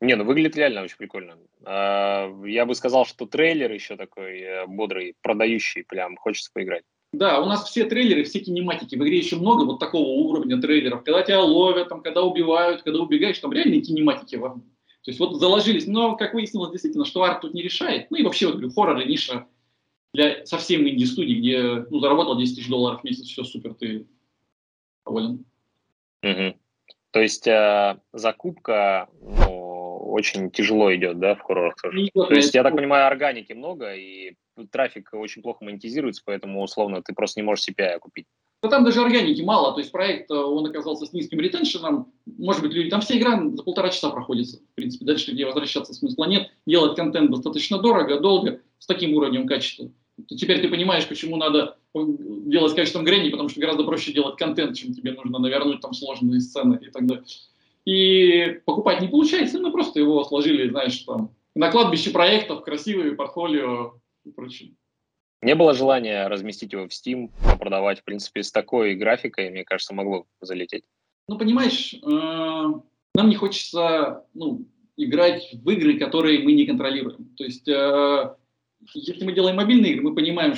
[0.00, 1.38] Не, ну выглядит реально очень прикольно.
[1.64, 6.84] А, я бы сказал, что трейлер еще такой э, бодрый, продающий, прям хочется поиграть.
[7.12, 8.94] Да, у нас все трейлеры, все кинематики.
[8.94, 11.02] В игре еще много вот такого уровня трейлеров.
[11.02, 14.36] Когда тебя ловят, там, когда убивают, когда убегаешь, там реальные кинематики.
[14.36, 15.86] То есть вот заложились.
[15.86, 18.10] Но, как выяснилось, действительно, что арт тут не решает.
[18.10, 19.46] Ну и вообще, вот, говорю, хоррор и ниша
[20.12, 24.06] для совсем инди-студии, где ну, заработал 10 тысяч долларов в месяц, все супер, ты
[25.06, 25.44] доволен.
[26.22, 26.58] Угу.
[27.10, 29.68] То есть э, закупка ну,
[30.08, 32.08] очень тяжело идет, да, в хоррорах тоже.
[32.12, 34.34] То есть, я так понимаю, органики много, и
[34.70, 38.26] трафик очень плохо монетизируется, поэтому, условно, ты просто не можешь CPI купить.
[38.60, 42.60] Да там даже органики мало, то есть проект, э, он оказался с низким ретеншеном, может
[42.62, 46.24] быть, люди, там вся игра за полтора часа проходится, в принципе, дальше где возвращаться смысла
[46.24, 49.90] нет, делать контент достаточно дорого, долго, с таким уровнем качества.
[50.26, 54.76] Теперь ты понимаешь, почему надо делать с качеством Гренни, потому что гораздо проще делать контент,
[54.76, 57.24] чем тебе нужно навернуть там сложные сцены и так далее.
[57.88, 63.94] И покупать не получается, мы просто его сложили, знаешь, там, на кладбище проектов, красивые портфолио
[64.26, 64.74] и прочее.
[65.40, 69.94] Не было желания разместить его в Steam, продавать, в принципе, с такой графикой, мне кажется,
[69.94, 70.84] могло залететь.
[71.28, 74.66] Ну, понимаешь, э, нам не хочется ну,
[74.98, 77.30] играть в игры, которые мы не контролируем.
[77.38, 78.34] То есть, э,
[78.92, 80.52] если мы делаем мобильные игры, мы понимаем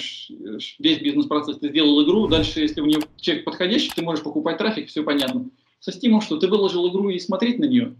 [0.80, 1.58] весь бизнес-процесс.
[1.58, 5.48] Ты сделал игру, дальше, если у нее чек подходящий, ты можешь покупать трафик, все понятно.
[5.80, 7.96] Со Steam, что ты выложил игру и смотреть на нее,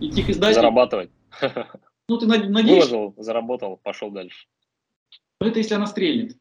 [0.00, 0.56] идти к издателю.
[0.56, 1.10] Зарабатывать.
[2.08, 2.74] Ну, ты надеешься.
[2.74, 4.46] Выложил, заработал, пошел дальше.
[5.40, 6.36] Но это если она стрельнет.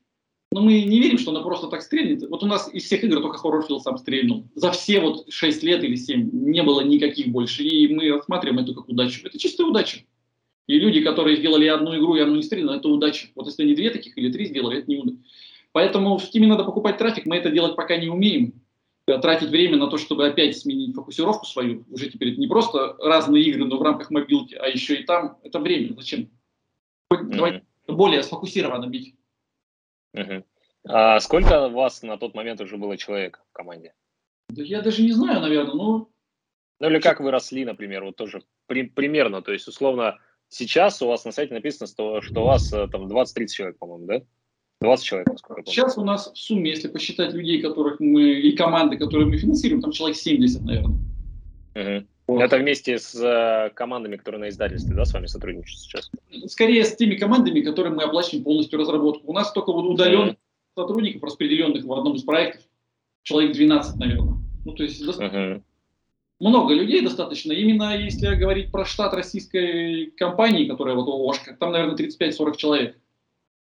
[0.52, 2.28] Но мы не верим, что она просто так стрельнет.
[2.30, 4.48] Вот у нас из всех игр только Horrorfield сам стрельнул.
[4.56, 7.64] За все вот 6 лет или 7 не было никаких больше.
[7.64, 9.28] И мы рассматриваем это как удачу.
[9.28, 10.00] Это чистая удача.
[10.68, 13.28] И люди, которые сделали одну игру, и одну не стрельнули, это удача.
[13.36, 15.18] Вот если они две таких или три сделали, это не удача.
[15.74, 18.54] Поэтому в Steam надо покупать трафик, мы это делать пока не умеем.
[19.08, 21.86] Тратить время на то, чтобы опять сменить фокусировку свою.
[21.90, 25.40] Уже теперь это не просто разные игры, но в рамках мобилки, а еще и там.
[25.44, 25.96] Это время.
[25.96, 26.30] Зачем?
[27.10, 29.16] Давайте более сфокусированно бить.
[30.14, 30.44] Угу.
[30.90, 33.94] А сколько у вас на тот момент уже было человек в команде?
[34.50, 36.10] Да я даже не знаю, наверное, ну...
[36.80, 41.08] Ну или как вы росли, например, вот тоже при, примерно, то есть условно сейчас у
[41.08, 44.22] вас на сайте написано, что, что у вас э, там 20-30 человек, по-моему, да?
[44.82, 45.76] 20 человек, насколько я помню.
[45.76, 49.82] Сейчас у нас в сумме, если посчитать людей, которых мы, и команды, которые мы финансируем,
[49.82, 50.98] там человек 70, наверное.
[51.76, 52.08] Угу.
[52.28, 52.42] Вот.
[52.42, 56.12] Это вместе с э, командами, которые на издательстве, да, с вами сотрудничают сейчас?
[56.48, 59.32] Скорее с теми командами, которым мы оплачиваем полностью разработку.
[59.32, 60.38] У нас только вот удаленных mm
[60.76, 62.62] сотрудников, распределенных в одном из проектов,
[63.24, 64.36] человек 12, наверное.
[64.64, 65.64] Ну, то есть mm
[66.40, 67.52] много людей достаточно.
[67.52, 72.98] Именно если говорить про штат российской компании, которая вот ООшка, там, наверное, 35-40 человек.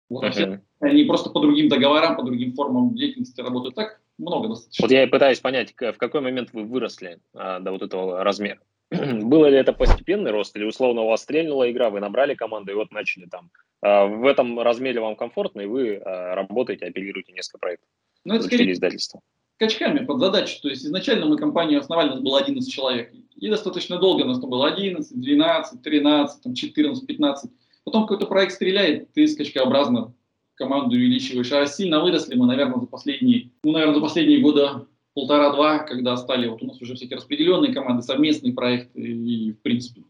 [0.08, 0.60] Вот, uh-huh.
[0.80, 4.84] Они просто по другим договорам, по другим формам деятельности работают так много достаточно.
[4.84, 8.60] Вот я и пытаюсь понять, в какой момент вы выросли а, до вот этого размера.
[8.90, 12.74] Было ли это постепенный рост, или условно у вас стрельнула игра, вы набрали команду и
[12.74, 13.50] вот начали там.
[13.82, 17.88] А, в этом размере вам комфортно, и вы а, работаете, оперируете несколько проектов.
[18.24, 19.20] Ну, это скорее издательства.
[19.56, 20.60] Скачками под задачу.
[20.62, 23.12] То есть изначально мы компанию основали, у нас было 11 человек.
[23.36, 27.50] И достаточно долго у нас там было 11, 12, 13, там 14, 15.
[27.88, 30.12] Потом какой-то проект стреляет, ты скачкообразно
[30.56, 31.50] команду увеличиваешь.
[31.52, 36.48] А сильно выросли мы, наверное, за последние, ну, наверное, за последние года полтора-два, когда стали
[36.48, 40.02] вот у нас уже всякие распределенные команды, совместные проекты и, в принципе,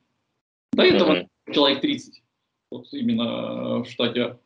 [0.73, 1.55] до этого mm-hmm.
[1.55, 2.21] человек 30,
[2.73, 4.41] вот именно в штате.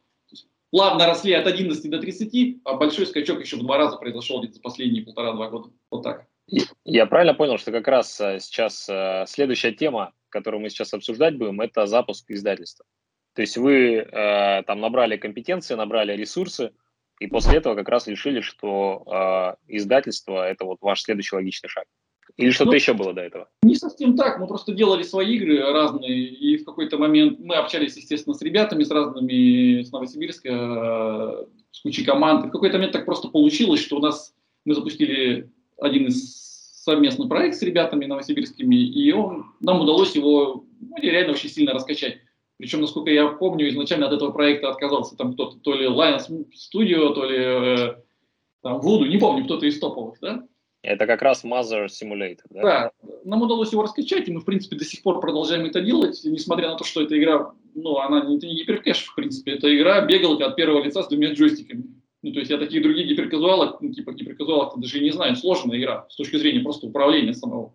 [0.70, 4.56] Плавно росли от 11 до 30, а большой скачок еще в два раза произошел где-то
[4.56, 5.70] за последние полтора-два года.
[5.90, 6.26] Вот так.
[6.84, 11.38] Я правильно понял, что как раз э, сейчас э, следующая тема, которую мы сейчас обсуждать
[11.38, 12.84] будем, это запуск издательства.
[13.34, 16.72] То есть вы э, там набрали компетенции, набрали ресурсы,
[17.18, 21.84] и после этого как раз решили, что э, издательство– это вот ваш следующий логичный шаг.
[22.36, 23.48] Или что-то ну, еще было до этого?
[23.62, 24.38] Не совсем так.
[24.38, 28.84] Мы просто делали свои игры разные, и в какой-то момент мы общались, естественно, с ребятами,
[28.84, 32.44] с разными, с Новосибирска, э, с кучей команд.
[32.44, 36.42] И в какой-то момент так просто получилось, что у нас мы запустили один из
[36.82, 42.18] совместный проект с ребятами новосибирскими, и он, нам удалось его ну, реально очень сильно раскачать.
[42.62, 47.12] Причем, насколько я помню, изначально от этого проекта отказался там кто-то, то ли Lions Studio,
[47.12, 47.94] то ли э,
[48.62, 50.44] там, Voodoo, не помню, кто-то из топовых, да?
[50.82, 52.62] Это как раз Mother Simulator, да?
[52.62, 52.90] Да,
[53.24, 56.68] нам удалось его раскачать, и мы, в принципе, до сих пор продолжаем это делать, несмотря
[56.68, 60.46] на то, что эта игра, ну, она не, не гиперкэш, в принципе, это игра бегалка
[60.46, 61.82] от первого лица с двумя джойстиками.
[62.22, 66.06] Ну, то есть я таких других гиперказуалок, ну, типа гиперказуалок даже не знаю, сложная игра
[66.08, 67.74] с точки зрения просто управления самого.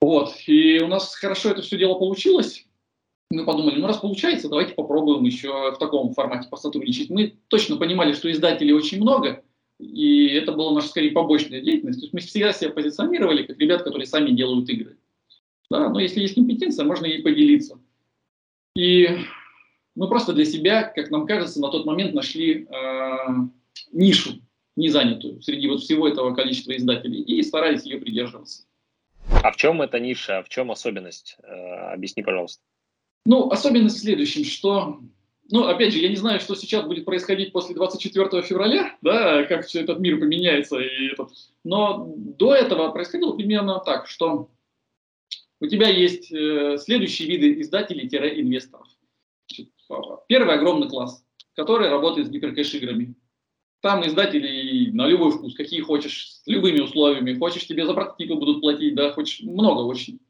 [0.00, 2.68] Вот, и у нас хорошо это все дело получилось,
[3.30, 7.10] мы подумали, ну раз получается, давайте попробуем еще в таком формате посотрудничать.
[7.10, 9.42] Мы точно понимали, что издателей очень много,
[9.78, 12.00] и это была наша скорее побочная деятельность.
[12.00, 14.98] То есть мы всегда себя позиционировали как ребят, которые сами делают игры.
[15.70, 17.78] Да, но если есть компетенция, можно ей поделиться.
[18.76, 19.08] И
[19.94, 23.16] мы просто для себя, как нам кажется, на тот момент нашли э,
[23.92, 24.40] нишу
[24.76, 28.64] не занятую среди вот всего этого количества издателей и старались ее придерживаться.
[29.42, 31.36] А в чем эта ниша, в чем особенность?
[31.42, 32.62] Э, объясни, пожалуйста.
[33.26, 35.00] Ну, особенность в следующем, что,
[35.50, 39.66] ну, опять же, я не знаю, что сейчас будет происходить после 24 февраля, да, как
[39.66, 41.30] все этот мир поменяется, и этот,
[41.64, 44.50] но до этого происходило примерно так, что
[45.60, 48.86] у тебя есть э, следующие виды издателей-инвесторов.
[50.28, 53.14] Первый огромный класс, который работает с гиперкэш-играми.
[53.80, 57.38] Там издатели на любой вкус, какие хочешь, с любыми условиями.
[57.38, 60.20] Хочешь, тебе за прототипы будут платить, да, хочешь, много очень.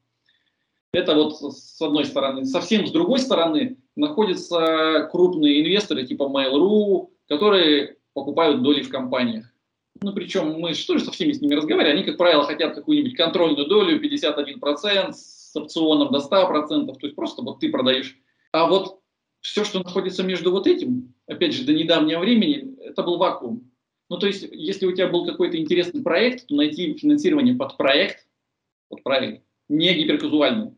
[0.95, 2.45] Это вот с одной стороны.
[2.45, 9.53] Совсем с другой стороны находятся крупные инвесторы типа Mail.ru, которые покупают доли в компаниях.
[10.03, 13.17] Ну, причем мы что же со всеми с ними разговариваем, они, как правило, хотят какую-нибудь
[13.17, 18.17] контрольную долю 51% с опционом до 100%, то есть просто вот ты продаешь.
[18.53, 19.01] А вот
[19.41, 23.71] все, что находится между вот этим, опять же, до недавнего времени, это был вакуум.
[24.11, 28.27] Ну, то есть, если у тебя был какой-то интересный проект, то найти финансирование под проект,
[28.89, 30.73] под проект, не гиперказуальный,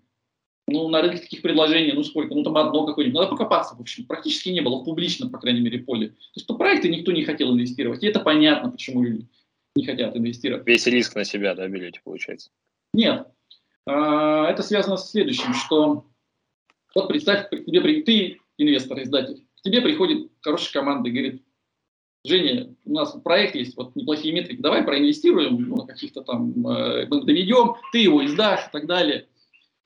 [0.68, 2.34] ну, на рынке таких предложений, ну, сколько?
[2.34, 3.14] Ну, там одно какое-нибудь.
[3.14, 4.04] Надо покопаться, в общем.
[4.04, 6.08] Практически не было в публичном, по крайней мере, поле.
[6.08, 8.02] То есть по проекты никто не хотел инвестировать.
[8.02, 9.28] И это понятно, почему люди
[9.76, 10.66] не хотят инвестировать.
[10.66, 12.50] Весь риск на себя, да, берете, получается?
[12.92, 13.28] Нет.
[13.86, 16.06] А, это связано с следующим, что
[16.94, 21.42] вот представь, тебе, ты инвестор, издатель, к тебе приходит хорошая команда и говорит,
[22.24, 27.22] Женя, у нас проект есть, вот неплохие метрики, давай проинвестируем, ну, каких-то там, э, мы
[27.24, 29.28] доведем, ты его издашь и так далее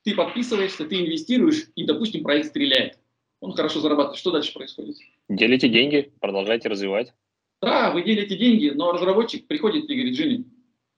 [0.03, 2.97] ты подписываешься, ты инвестируешь, и, допустим, проект стреляет.
[3.39, 4.19] Он хорошо зарабатывает.
[4.19, 4.97] Что дальше происходит?
[5.29, 7.13] Делите деньги, продолжайте развивать.
[7.61, 10.43] Да, вы делите деньги, но разработчик приходит и говорит, Женя,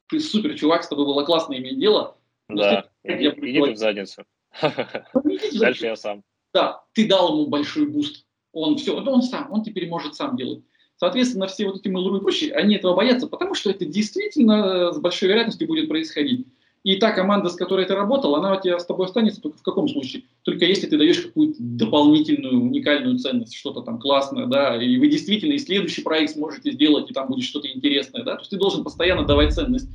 [0.08, 2.18] ты супер чувак, с тобой было классно иметь дело.
[2.48, 4.24] Да, иди, иди ты в задницу.
[4.62, 6.24] Дальше я сам.
[6.54, 8.26] Да, ты дал ему большой буст.
[8.52, 10.64] Он все, он сам, он теперь может сам делать.
[10.98, 15.00] Соответственно, все вот эти mail.ru и прочие, они этого боятся, потому что это действительно с
[15.00, 16.48] большой вероятностью будет происходить.
[16.84, 19.62] И та команда, с которой ты работал, она у тебя с тобой останется только в
[19.62, 20.24] каком случае?
[20.44, 25.54] Только если ты даешь какую-то дополнительную, уникальную ценность, что-то там классное, да, и вы действительно
[25.54, 28.84] и следующий проект сможете сделать, и там будет что-то интересное, да, то есть ты должен
[28.84, 29.88] постоянно давать ценность.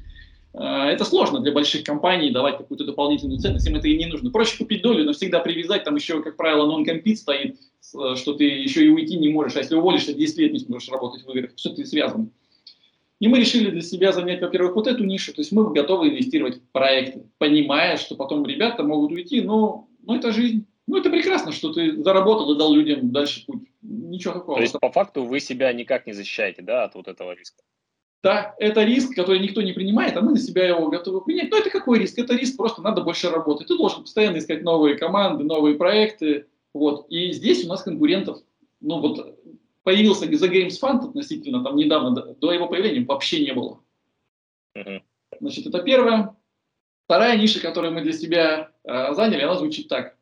[0.55, 4.31] А, это сложно для больших компаний давать какую-то дополнительную ценность, им это и не нужно.
[4.31, 8.87] Проще купить долю, но всегда привязать, там еще, как правило, non-compete стоит, что ты еще
[8.87, 11.71] и уйти не можешь, а если уволишься, 10 лет не сможешь работать в играх, все
[11.71, 12.31] это связано.
[13.21, 16.57] И мы решили для себя занять, во-первых, вот эту нишу, то есть мы готовы инвестировать
[16.57, 20.67] в проекты, понимая, что потом ребята могут уйти, но ну, это жизнь.
[20.87, 23.69] Ну, это прекрасно, что ты заработал и дал людям дальше путь.
[23.83, 24.57] Ничего такого.
[24.57, 27.63] То есть, по факту, вы себя никак не защищаете, да, от вот этого риска?
[28.23, 31.51] Да, это риск, который никто не принимает, а мы на себя его готовы принять.
[31.51, 32.19] Но это какой риск?
[32.19, 33.69] Это риск, просто надо больше работать.
[33.69, 36.47] Ты должен постоянно искать новые команды, новые проекты.
[36.73, 37.07] Вот.
[37.11, 38.39] И здесь у нас конкурентов,
[38.81, 39.39] ну вот
[39.89, 43.81] появился The Games Fund относительно там недавно, до, его появления вообще не было.
[44.77, 45.01] Uh-huh.
[45.41, 46.37] Значит, это первое.
[47.07, 50.19] Вторая ниша, которую мы для себя э, заняли, она звучит так.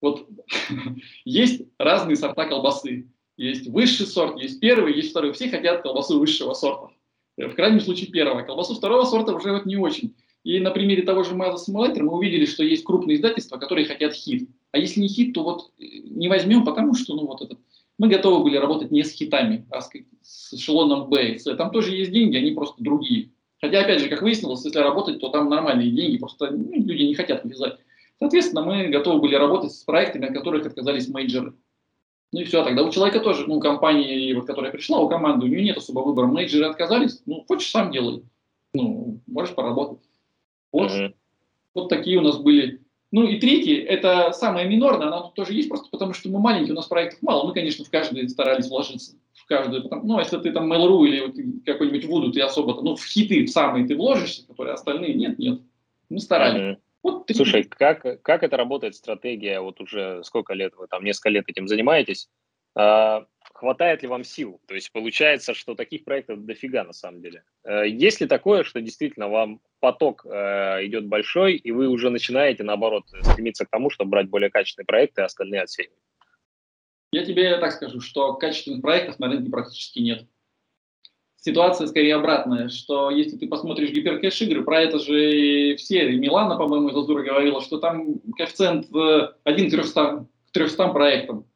[0.00, 0.28] Вот
[1.24, 3.08] есть разные сорта колбасы.
[3.36, 5.32] Есть высший сорт, есть первый, есть второй.
[5.32, 6.92] Все хотят колбасу высшего сорта.
[7.38, 8.42] Э, в крайнем случае первого.
[8.42, 10.14] Колбасу второго сорта уже вот не очень.
[10.44, 14.14] И на примере того же Mother Simulator мы увидели, что есть крупные издательства, которые хотят
[14.14, 14.48] хит.
[14.70, 17.58] А если не хит, то вот э, не возьмем, потому что ну вот этот
[17.98, 19.90] мы готовы были работать не с хитами, а с,
[20.22, 21.38] с эшелоном B.
[21.56, 23.30] Там тоже есть деньги, они просто другие.
[23.60, 27.14] Хотя, опять же, как выяснилось, если работать, то там нормальные деньги, просто ну, люди не
[27.14, 27.78] хотят влезать.
[28.18, 31.54] Соответственно, мы готовы были работать с проектами, от которых отказались мейджоры.
[32.32, 35.48] Ну и все, тогда у человека тоже, ну, компании, вот, которая пришла, у команды, у
[35.48, 36.26] нее нет особо выбора.
[36.26, 38.22] Мейджоры отказались, ну, хочешь, сам делай.
[38.74, 40.00] Ну, можешь поработать.
[40.72, 41.14] Вот, mm-hmm.
[41.74, 42.81] вот такие у нас были
[43.12, 46.72] ну и третий, это самое минорное, она тут тоже есть, просто потому что мы маленькие,
[46.72, 47.46] у нас проектов мало.
[47.46, 49.12] Мы, конечно, в каждый старались вложиться.
[49.34, 51.34] В каждую, потому, ну, если ты там Mail.ru или вот
[51.66, 55.60] какой-нибудь Voodoo, ты особо, ну, в хиты в самые ты вложишься, которые остальные нет, нет.
[56.08, 56.62] Мы старались.
[56.62, 56.76] Mm-hmm.
[57.02, 59.60] Вот Слушай, как, как это работает стратегия?
[59.60, 62.30] Вот уже сколько лет вы там, несколько лет этим занимаетесь.
[62.74, 64.60] А, хватает ли вам сил?
[64.66, 67.42] То есть получается, что таких проектов дофига на самом деле.
[67.64, 72.62] Э, есть ли такое, что действительно вам поток э, идет большой, и вы уже начинаете,
[72.62, 75.98] наоборот, стремиться к тому, чтобы брать более качественные проекты, а остальные отсеивать?
[77.10, 80.26] Я тебе так скажу, что качественных проектов на рынке практически нет.
[81.36, 86.56] Ситуация скорее обратная, что если ты посмотришь гиперкэш игры, про это же все, и Милана,
[86.56, 91.46] по-моему, из Азура говорила, что там коэффициент 1 к 300, к 300 проектам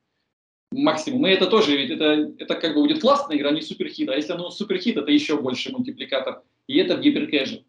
[0.72, 1.26] максимум.
[1.26, 4.08] И это тоже, ведь это, это как бы будет классная игра, а не суперхит.
[4.08, 6.42] А если оно суперхит, это еще больше мультипликатор.
[6.66, 7.64] И это в гиперкэже.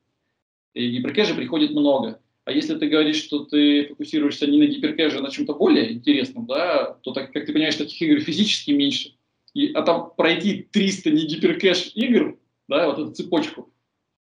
[0.78, 2.22] И гиперкэже приходит много.
[2.46, 6.46] А если ты говоришь, что ты фокусируешься не на гиперкэже, а на чем-то более интересном,
[6.46, 9.16] да, то, так, как ты понимаешь, таких игр физически меньше.
[9.54, 13.70] И, а там пройти 300 не гиперкэш игр, да, вот эту цепочку,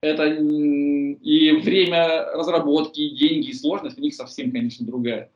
[0.01, 5.31] это и время разработки, и деньги, и сложность у них совсем, конечно, другая.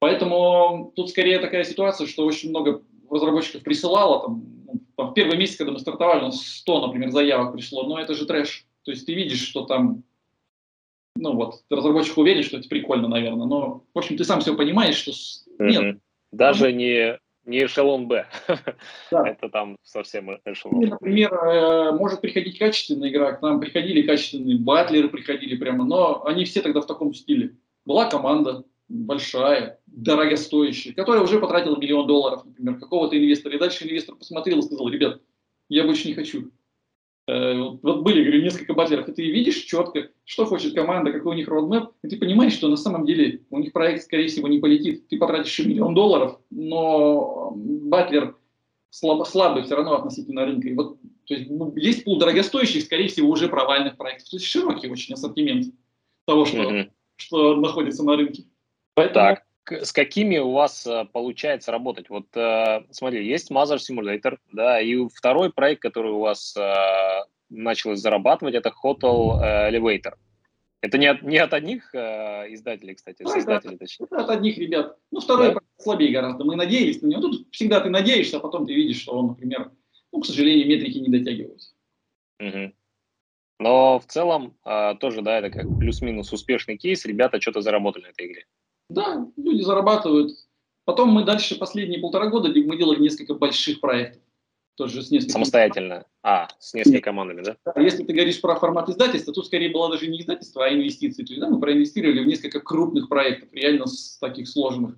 [0.00, 5.38] Поэтому тут скорее такая ситуация, что очень много разработчиков присылало, там, ну, там, в первый
[5.38, 8.66] месяц, когда мы стартовали, у нас 100, например, заявок пришло, но это же трэш.
[8.82, 10.02] То есть ты видишь, что там
[11.16, 14.96] ну вот, разработчик уверен, что это прикольно, наверное, но, в общем, ты сам все понимаешь,
[14.96, 15.12] что
[15.58, 15.98] нет.
[16.32, 18.26] Даже не, не эшелон Б.
[19.10, 19.28] Да.
[19.28, 20.82] это там совсем эшелон.
[20.82, 26.24] Или, например, э, может приходить качественный игра, к нам приходили качественные батлеры, приходили прямо, но
[26.24, 27.56] они все тогда в таком стиле.
[27.84, 34.16] Была команда большая, дорогостоящая, которая уже потратила миллион долларов, например, какого-то инвестора, и дальше инвестор
[34.16, 35.20] посмотрел и сказал, ребят,
[35.68, 36.50] я больше не хочу.
[37.28, 41.36] Э, вот были, говорю, несколько батлеров, и ты видишь четко, что хочет команда, какой у
[41.36, 44.58] них roadmap, и ты понимаешь, что на самом деле у них проект, скорее всего, не
[44.58, 45.08] полетит.
[45.08, 48.36] Ты потратишь миллион долларов, но батлер
[48.90, 50.68] слабо, слабый все равно относительно рынка.
[50.68, 54.30] И вот, то есть, ну, есть пул дорогостоящих, скорее всего, уже провальных проектов.
[54.30, 55.72] То есть широкий очень ассортимент
[56.26, 56.90] того, что, mm-hmm.
[57.16, 58.44] что находится на рынке.
[58.94, 59.14] Поэтому...
[59.14, 62.08] Так с какими у вас э, получается работать?
[62.10, 66.72] Вот э, смотри, есть Mother Simulator, да, и второй проект, который у вас э,
[67.48, 70.14] начал зарабатывать, это Hotel Elevator.
[70.82, 74.06] Это не от, не от одних э, издателей, кстати, да, создателей, это, точнее.
[74.06, 74.98] Это от одних ребят.
[75.12, 75.60] Ну, второй да?
[75.78, 76.44] слабее гораздо.
[76.44, 77.22] Мы надеялись на него.
[77.22, 79.70] Тут всегда ты надеешься, а потом ты видишь, что он, например,
[80.10, 81.72] ну, к сожалению, метрики не дотягиваются.
[82.40, 82.72] Угу.
[83.60, 87.04] Но в целом э, тоже, да, это как плюс-минус успешный кейс.
[87.04, 88.46] Ребята что-то заработали на этой игре.
[88.88, 90.32] Да, люди зарабатывают.
[90.84, 94.22] Потом мы дальше последние полтора года мы делали несколько больших проектов.
[94.76, 95.32] Тоже с несколькими...
[95.32, 96.06] Самостоятельно?
[96.22, 97.56] А, с несколькими командами, да?
[97.64, 97.80] да?
[97.80, 101.24] Если ты говоришь про формат издательства, тут скорее было даже не издательство, а инвестиции.
[101.24, 104.96] То есть, да, мы проинвестировали в несколько крупных проектов, реально с таких сложных.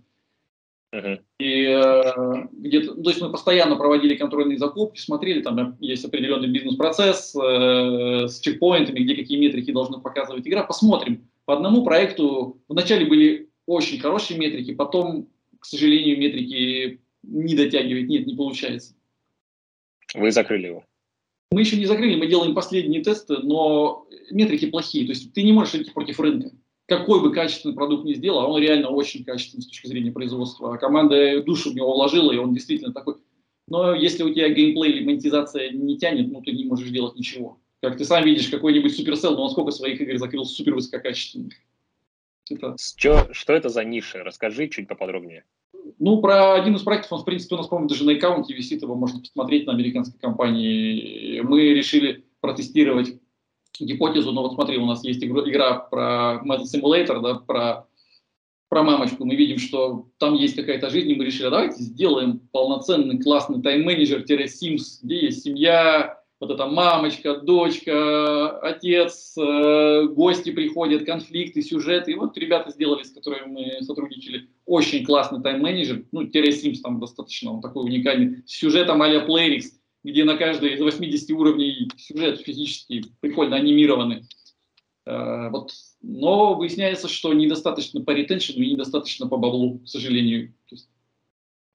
[0.94, 1.20] Uh-huh.
[1.40, 7.34] И э, где-то, то есть мы постоянно проводили контрольные закупки, смотрели, там есть определенный бизнес-процесс
[7.34, 10.62] э, с чекпоинтами, где какие метрики должны показывать игра.
[10.62, 11.28] Посмотрим.
[11.46, 18.26] По одному проекту вначале были очень хорошие метрики, потом, к сожалению, метрики не дотягивает, нет,
[18.26, 18.94] не получается.
[20.14, 20.84] Вы закрыли его?
[21.50, 25.52] Мы еще не закрыли, мы делаем последние тесты, но метрики плохие, то есть ты не
[25.52, 26.50] можешь идти против рынка.
[26.86, 30.76] Какой бы качественный продукт ни сделал, а он реально очень качественный с точки зрения производства.
[30.76, 33.14] Команда душу в него вложила, и он действительно такой.
[33.68, 37.58] Но если у тебя геймплей или монетизация не тянет, ну ты не можешь делать ничего.
[37.80, 41.54] Как ты сам видишь, какой-нибудь Supercell, но он сколько своих игр закрыл супер высококачественных.
[42.50, 42.76] Это...
[42.78, 44.22] Что, что это за ниши?
[44.22, 45.44] Расскажи чуть поподробнее.
[45.98, 48.82] Ну, про один из проектов, он, в принципе, у нас, по-моему, даже на аккаунте висит,
[48.82, 51.40] его можно посмотреть на американской компании.
[51.40, 53.18] Мы решили протестировать
[53.78, 57.86] гипотезу, но вот смотри, у нас есть игра про Meta Simulator, да, про,
[58.68, 59.24] про мамочку.
[59.24, 65.00] Мы видим, что там есть какая-то жизнь, и мы решили, давайте сделаем полноценный классный тайм-менеджер-Sims,
[65.02, 72.12] где есть семья, вот эта мамочка, дочка, отец, э, гости приходят, конфликты, сюжеты.
[72.12, 76.04] И вот ребята сделали, с которыми мы сотрудничали, очень классный тайм-менеджер.
[76.12, 78.42] Ну, Sims там достаточно, он такой уникальный.
[78.46, 79.64] С сюжетом а-ля Playrix,
[80.02, 84.24] где на каждый из 80 уровней сюжет физически прикольно анимированный.
[85.06, 85.72] Э, вот.
[86.02, 90.52] Но выясняется, что недостаточно по ретеншену и недостаточно по баблу, к сожалению.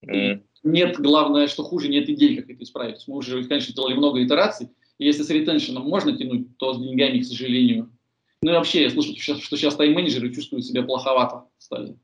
[0.05, 3.03] Mm нет, главное, что хуже, нет идей, как это исправить.
[3.07, 7.19] Мы уже, конечно, делали много итераций, и если с ретеншеном можно тянуть, то с деньгами,
[7.19, 7.91] к сожалению.
[8.41, 11.97] Ну и вообще, я слышу, что, сейчас тайм-менеджеры чувствуют себя плоховато стали.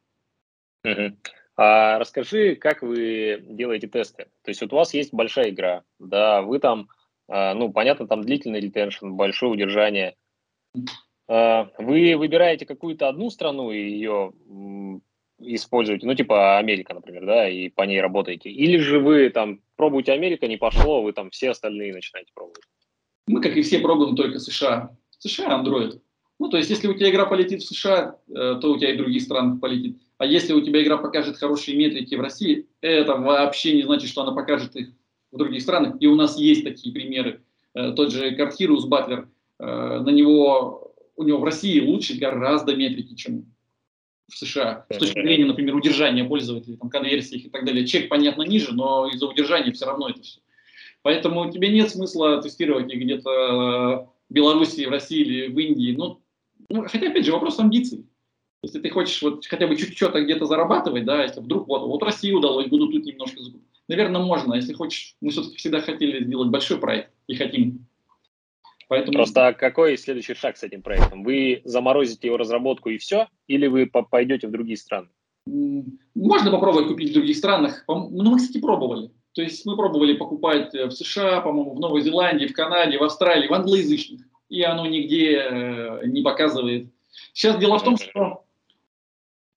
[1.57, 4.27] А расскажи, как вы делаете тесты?
[4.43, 6.89] То есть вот у вас есть большая игра, да, вы там,
[7.29, 10.15] а, ну, понятно, там длительный ретеншн, большое удержание.
[11.27, 14.33] А, вы выбираете какую-то одну страну и ее
[15.39, 18.49] используете, ну, типа Америка, например, да, и по ней работаете?
[18.49, 22.63] Или же вы там пробуете Америка, не пошло, вы там все остальные начинаете пробовать?
[23.27, 24.95] Мы, как и все, пробуем только США.
[25.17, 25.99] США, Android.
[26.39, 28.95] Ну, то есть, если у тебя игра полетит в США, э, то у тебя и
[28.95, 29.97] в других странах полетит.
[30.17, 34.21] А если у тебя игра покажет хорошие метрики в России, это вообще не значит, что
[34.21, 34.89] она покажет их
[35.31, 35.95] в других странах.
[35.99, 37.41] И у нас есть такие примеры.
[37.73, 39.29] Э, тот же Картирус Батлер,
[39.59, 43.54] э, на него, у него в России лучше гораздо метрики, чем
[44.27, 47.85] в США с точки зрения, например, удержания пользователей, там, конверсии и так далее.
[47.85, 50.39] Чек, понятно, ниже, но из-за удержания все равно это все.
[51.01, 55.95] Поэтому тебе нет смысла тестировать их где-то в Беларуси, в России или в Индии.
[55.95, 56.21] Ну,
[56.69, 58.05] ну, хотя, опять же, вопрос амбиций.
[58.63, 62.31] Если ты хочешь вот хотя бы чуть-чуть где-то зарабатывать, да, если вдруг вот, вот России
[62.31, 63.39] удалось, буду тут немножко.
[63.87, 64.55] Наверное, можно.
[64.55, 67.85] Если хочешь, мы все-таки всегда хотели сделать большой проект и хотим.
[68.87, 69.13] Поэтому...
[69.13, 71.23] Просто какой следующий шаг с этим проектом?
[71.23, 73.27] Вы заморозите его разработку и все?
[73.47, 75.07] Или вы пойдете в другие страны?
[75.47, 77.83] Можно попробовать купить в других странах.
[77.87, 79.11] Ну, мы, кстати, пробовали.
[79.33, 83.03] То есть мы пробовали покупать э, в США, по-моему, в Новой Зеландии, в Канаде, в
[83.03, 84.21] Австралии, в англоязычных.
[84.49, 86.89] И оно нигде э, не показывает.
[87.33, 88.45] Сейчас дело в том, что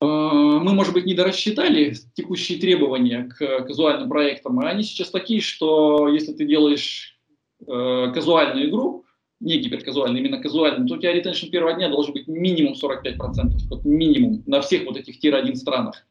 [0.00, 4.60] э, мы, может быть, недорассчитали текущие требования к казуальным проектам.
[4.60, 7.14] И они сейчас такие, что если ты делаешь
[7.64, 9.04] казуальную игру,
[9.40, 13.18] не гиперказуальный, именно казуальный, то у тебя ретеншн первого дня должен быть минимум 45%,
[13.70, 16.04] вот минимум, на всех вот этих тир-1 странах.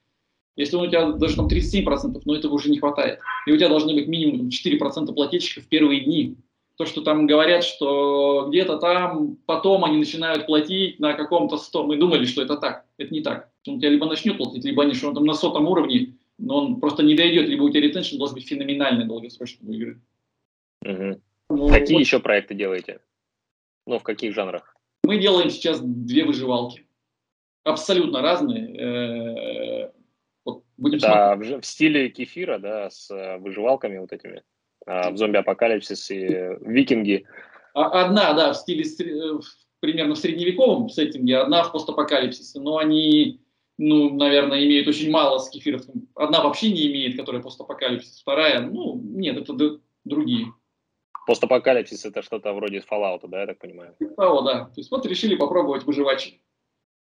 [0.55, 3.19] Если он у тебя даже там 37%, но этого уже не хватает.
[3.45, 6.36] И у тебя должны быть минимум 4% плательщиков в первые дни.
[6.78, 11.84] То, что там говорят, что где-то там потом они начинают платить на каком-то 100.
[11.86, 12.86] Мы думали, что это так.
[12.97, 13.49] Это не так.
[13.67, 16.57] Он у тебя либо начнет платить, либо они что он там на сотом уровне, но
[16.57, 20.01] он просто не дойдет, либо у тебя ретеншн должен быть феноменальный долгосрочный игры.
[20.84, 21.21] Угу.
[21.49, 22.01] Ну, Какие вот.
[22.01, 22.99] еще проекты делаете?
[23.88, 24.76] Ну, в каких жанрах?
[25.04, 26.86] Мы делаем сейчас две выживалки.
[27.64, 28.78] Абсолютно разные.
[28.78, 29.92] Э,
[30.44, 34.44] вот будем да, в, в стиле кефира, да, с э, выживалками вот этими.
[34.86, 37.26] А, в зомби-апокалипсис и викинги.
[37.74, 39.40] А, одна, да, в стиле э,
[39.80, 43.40] примерно в средневековом сеттинге, одна в постапокалипсисе, но они,
[43.78, 45.84] ну, наверное, имеют очень мало с кефиров.
[46.16, 50.48] Одна вообще не имеет, которая постапокалипсис, вторая, ну, нет, это другие.
[51.28, 53.95] Постапокалипсис это что-то вроде Fallout, да, я так понимаю?
[54.15, 54.65] Того, да.
[54.65, 56.39] То есть вот решили попробовать выживать.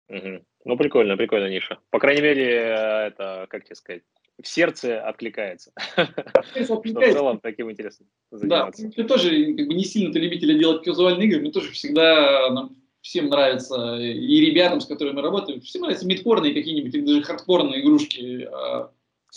[0.09, 0.43] Угу.
[0.65, 1.77] Ну, прикольно, прикольно ниша.
[1.91, 4.01] По крайней мере, это, как тебе сказать,
[4.41, 5.71] в сердце откликается.
[5.95, 8.87] Что в целом таким интересным заниматься.
[8.87, 12.49] Да, ты тоже как бы не сильно ты любитель делать казуальные игры, мне тоже всегда
[12.49, 17.21] нам всем нравится, и ребятам, с которыми мы работаем, всем нравятся мидкорные какие-нибудь, или даже
[17.21, 18.49] хардкорные игрушки.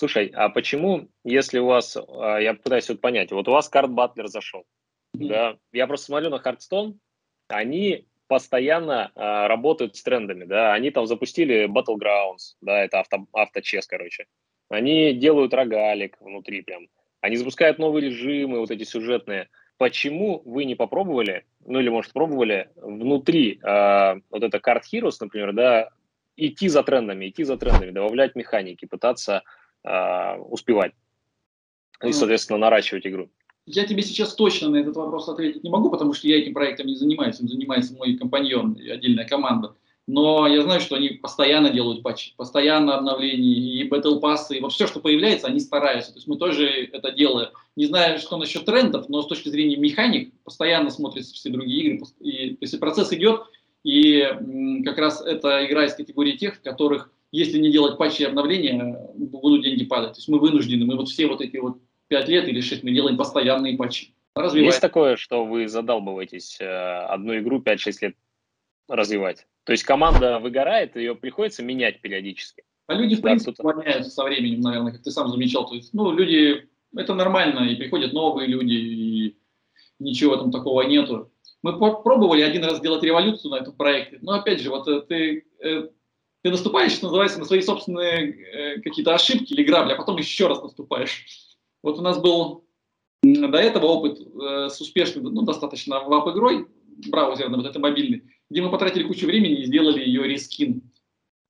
[0.00, 3.90] Слушай, а почему, если у вас, а, я пытаюсь вот понять, вот у вас карт
[3.90, 4.64] Батлер зашел,
[5.14, 5.28] mm-hmm.
[5.28, 6.98] да, я просто смотрю на Хардстон,
[7.48, 13.86] они постоянно э, работают с трендами, да, они там запустили Battlegrounds, да, это авто, авточес,
[13.86, 14.24] короче,
[14.70, 16.88] они делают рогалик внутри прям.
[17.20, 19.50] Они запускают новые режимы, вот эти сюжетные.
[19.76, 25.52] Почему вы не попробовали, ну или, может, пробовали внутри э, вот это Card Heroes, например,
[25.52, 25.90] да,
[26.38, 29.42] идти за трендами, идти за трендами, добавлять механики, пытаться
[29.84, 30.92] э, успевать
[32.02, 33.30] и, ну, соответственно, наращивать игру?
[33.66, 36.86] Я тебе сейчас точно на этот вопрос ответить не могу, потому что я этим проектом
[36.86, 39.74] не занимаюсь, им занимается мой компаньон и отдельная команда
[40.12, 44.72] но я знаю, что они постоянно делают патчи, постоянно обновления, и Battle Pass, и вот
[44.72, 46.12] все, что появляется, они стараются.
[46.12, 47.50] То есть мы тоже это делаем.
[47.76, 52.06] Не знаю, что насчет трендов, но с точки зрения механик, постоянно смотрятся все другие игры.
[52.18, 53.42] И, то есть процесс идет,
[53.84, 54.28] и
[54.84, 58.98] как раз эта игра из категории тех, в которых, если не делать патчи и обновления,
[59.14, 60.12] будут деньги падать.
[60.12, 61.78] То есть мы вынуждены, мы вот все вот эти вот
[62.08, 64.14] 5 лет или 6 мы делаем постоянные патчи.
[64.34, 64.66] Развиваем.
[64.66, 68.16] Есть такое, что вы задалбываетесь э, одну игру 5-6 лет
[68.88, 69.46] развивать?
[69.64, 72.64] То есть команда выгорает, ее приходится менять периодически.
[72.86, 75.66] А люди, в принципе, да, меняются со временем, наверное, как ты сам замечал.
[75.66, 79.36] То есть, ну, люди, это нормально, и приходят новые люди, и
[80.00, 81.30] ничего там такого нету.
[81.62, 85.46] Мы пробовали один раз сделать революцию на этом проекте, но опять же, вот э, ты,
[85.62, 85.88] э,
[86.42, 90.46] ты наступаешь, что называется, на свои собственные э, какие-то ошибки или грабли, а потом еще
[90.46, 91.24] раз наступаешь.
[91.82, 92.64] Вот у нас был
[93.22, 96.66] до этого опыт с успешным, ну, достаточно вап-игрой,
[97.08, 100.82] браузерный, вот это мобильный, где мы потратили кучу времени и сделали ее рескин.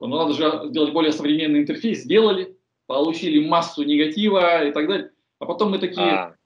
[0.01, 5.12] Ну, надо же сделать более современный интерфейс, сделали, получили массу негатива и так далее.
[5.38, 6.36] А потом мы такие, а.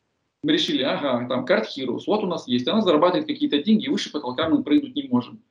[0.42, 4.10] мы решили, ага, там карт Heroes, вот у нас есть, она зарабатывает какие-то деньги, выше
[4.12, 5.42] потолка мы прыгнуть не можем.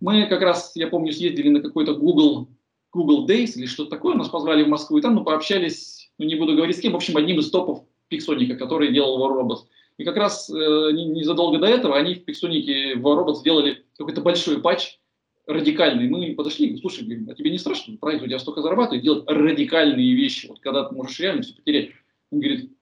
[0.00, 2.48] Мы как раз, я помню, съездили на какой-то Google,
[2.92, 6.34] Google Days или что-то такое, нас позвали в Москву, и там мы пообщались, ну не
[6.34, 9.60] буду говорить с кем, в общем, одним из топов Пиксоника, который делал War Robots.
[9.98, 10.52] И как раз э,
[10.92, 14.98] незадолго до этого они в Пиксонике Робот сделали какой-то большой патч
[15.46, 16.08] радикальный.
[16.08, 17.96] Мы подошли слушай, говорим, а тебе не страшно?
[17.96, 21.90] Проект у тебя столько зарабатывает, делать радикальные вещи, вот когда ты можешь реально все потерять.
[22.30, 22.72] Он говорит,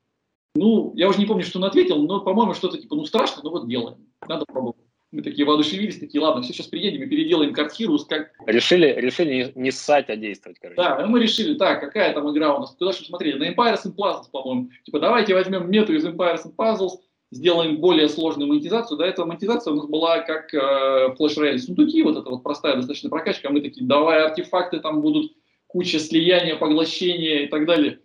[0.56, 3.50] ну, я уже не помню, что он ответил, но, по-моему, что-то типа, ну, страшно, но
[3.50, 4.76] вот делаем, надо пробовать.
[5.14, 8.32] Мы такие воодушевились, такие, ладно, все, сейчас приедем и переделаем картхирус, как...
[8.46, 10.76] Решили, решили не, не ссать, а действовать, короче.
[10.76, 13.94] Да, мы решили, так, какая там игра у нас, куда что смотрели, на Empires and
[13.94, 14.70] Puzzles, по-моему.
[14.82, 16.98] Типа, давайте возьмем мету из Empires and Puzzles,
[17.30, 18.98] сделаем более сложную монетизацию.
[18.98, 23.08] До этого монетизация у нас была как э, флеш-рояль сундуки, вот это вот простая достаточно
[23.08, 25.30] прокачка, мы такие, давай артефакты, там будут
[25.68, 28.00] куча слияния, поглощения и так далее.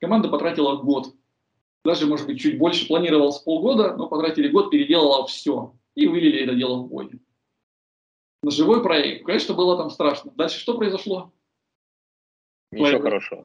[0.00, 1.08] Команда потратила год.
[1.84, 6.54] Даже, может быть, чуть больше, планировалось полгода, но потратили год, переделала все и вылили это
[6.54, 7.10] дело в бой.
[8.42, 9.24] На живой проект.
[9.26, 10.30] Конечно, было там страшно.
[10.36, 11.32] Дальше что произошло?
[12.70, 13.00] Ничего Плей.
[13.00, 13.44] хорошего.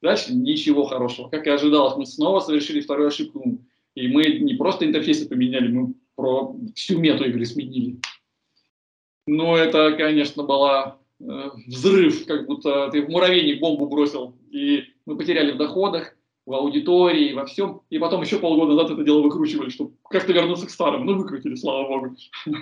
[0.00, 1.28] Дальше ничего хорошего.
[1.28, 3.58] Как и ожидалось, мы снова совершили вторую ошибку.
[3.94, 8.00] И мы не просто интерфейсы поменяли, мы про всю мету игры сменили.
[9.26, 14.38] Но это, конечно, была э, взрыв, как будто ты в муравейник бомбу бросил.
[14.50, 16.16] И мы потеряли в доходах,
[16.50, 17.82] в аудитории, во всем.
[17.90, 21.06] И потом еще полгода назад это дело выкручивали, чтобы как-то вернуться к старым.
[21.06, 22.16] Ну, выкрутили, слава богу.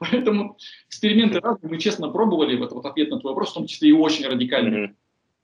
[0.00, 0.56] Поэтому
[0.88, 1.70] эксперименты разные.
[1.70, 4.94] Мы честно пробовали, это вот ответ на твой вопрос, в том числе и очень радикальный.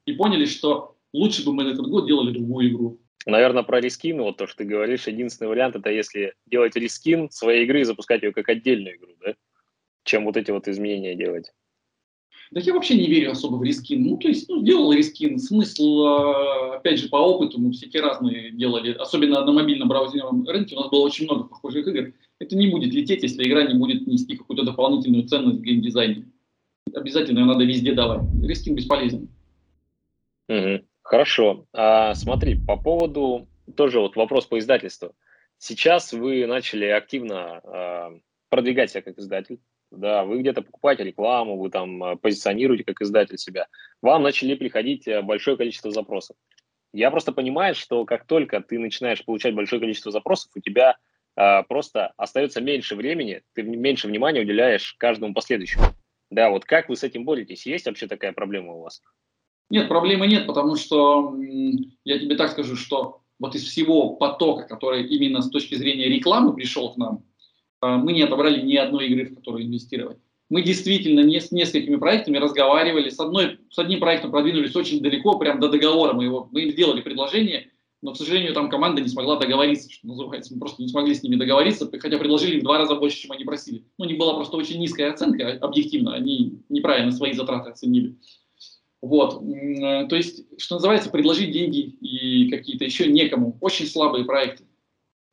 [0.07, 2.99] И поняли, что лучше бы мы на этот год делали другую игру.
[3.27, 7.65] наверное, про рискин, вот то, что ты говоришь, единственный вариант, это если делать рискин своей
[7.65, 9.35] игры и запускать ее как отдельную игру, да?
[10.05, 11.53] Чем вот эти вот изменения делать.
[12.53, 14.03] Да я вообще не верю особо в рискин.
[14.03, 15.39] Ну, то есть, ну, делал рискин.
[15.39, 18.93] Смысл, э, опять же, по опыту, мы всякие разные делали.
[18.93, 22.13] Особенно на мобильном браузерном рынке у нас было очень много похожих игр.
[22.39, 26.27] Это не будет лететь, если игра не будет нести какую-то дополнительную ценность в геймдизайне.
[26.95, 28.21] Обязательно ее надо везде давать.
[28.43, 29.31] Рискин бесполезен.
[30.51, 30.85] Угу.
[31.01, 31.65] Хорошо.
[31.73, 35.15] А, смотри, по поводу тоже вот вопрос по издательству.
[35.57, 38.13] Сейчас вы начали активно а,
[38.51, 39.59] продвигать себя как издатель.
[39.93, 43.69] Да, вы где-то покупаете рекламу, вы там а, позиционируете как издатель себя.
[44.01, 46.37] Вам начали приходить э, большое количество запросов.
[46.95, 50.97] Я просто понимаю, что как только ты начинаешь получать большое количество запросов, у тебя
[51.37, 55.85] а, просто остается меньше времени, ты меньше внимания уделяешь каждому последующему.
[56.31, 57.67] Да, вот как вы с этим боретесь?
[57.67, 59.03] Есть вообще такая проблема у вас?
[59.69, 61.37] Нет, проблемы нет, потому что
[62.05, 66.55] я тебе так скажу, что вот из всего потока, который именно с точки зрения рекламы
[66.55, 67.25] пришел к нам,
[67.83, 70.19] мы не отобрали ни одной игры, в которую инвестировать.
[70.49, 73.09] Мы действительно не с несколькими проектами разговаривали.
[73.09, 76.13] С, одной, с одним проектом продвинулись очень далеко, прям до договора.
[76.13, 77.71] Мы, его, мы им сделали предложение,
[78.03, 80.53] но, к сожалению, там команда не смогла договориться, что называется.
[80.53, 83.45] Мы просто не смогли с ними договориться, хотя предложили в два раза больше, чем они
[83.45, 83.85] просили.
[83.97, 86.15] Ну, не была просто очень низкая оценка, объективно.
[86.15, 88.17] Они неправильно свои затраты оценили.
[89.01, 93.57] Вот, э, то есть, что называется, предложить деньги и какие-то еще некому.
[93.61, 94.65] Очень слабые проекты.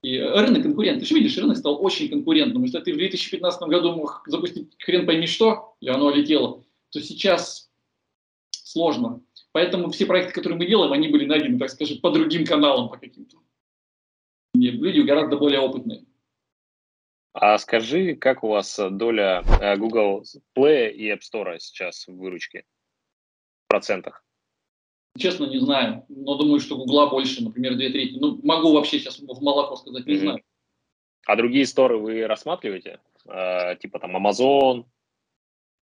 [0.02, 1.00] И рынок конкурент.
[1.00, 2.64] Ты же видишь, рынок стал очень конкурентным.
[2.64, 7.70] Если ты в 2015 году мог запустить хрен пойми что, и оно летело, то сейчас
[8.52, 9.22] сложно.
[9.52, 12.98] Поэтому все проекты, которые мы делаем, они были найдены, так скажем, по другим каналам, по
[12.98, 13.38] каким-то.
[14.54, 16.06] Люди гораздо более опытные.
[17.34, 20.24] А скажи, как у вас доля э, Google
[20.58, 22.66] Play и App Store сейчас в выручке?
[23.70, 24.24] процентах?
[25.18, 26.06] Честно, не знаю.
[26.08, 28.18] Но думаю, что Гугла больше, например, две трети.
[28.20, 30.20] Ну, могу вообще сейчас в молоко сказать, не mm-hmm.
[30.20, 30.44] знаю.
[31.26, 33.00] А другие сторы вы рассматриваете?
[33.26, 34.86] Э, типа там Amazon?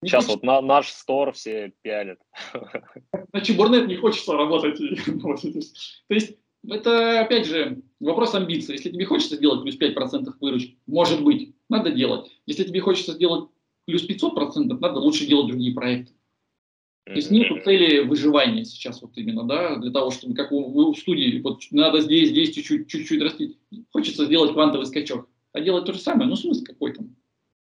[0.01, 0.33] Не сейчас хочется.
[0.33, 2.19] вот на, наш стор все пялят.
[3.33, 4.77] На Чебурнет не хочется работать.
[6.07, 8.75] То есть, это, опять же, вопрос амбиций.
[8.75, 12.29] Если тебе хочется сделать плюс 5% выручки, может быть, надо делать.
[12.45, 13.49] Если тебе хочется сделать
[13.85, 16.13] плюс 500%, надо лучше делать другие проекты.
[17.07, 20.93] То есть нет цели выживания сейчас вот именно, да, для того, чтобы, как у, у
[20.93, 23.57] студии, вот надо здесь, здесь чуть-чуть, чуть-чуть растить.
[23.91, 25.29] Хочется сделать квантовый скачок.
[25.53, 27.15] А делать то же самое, ну смысл какой там?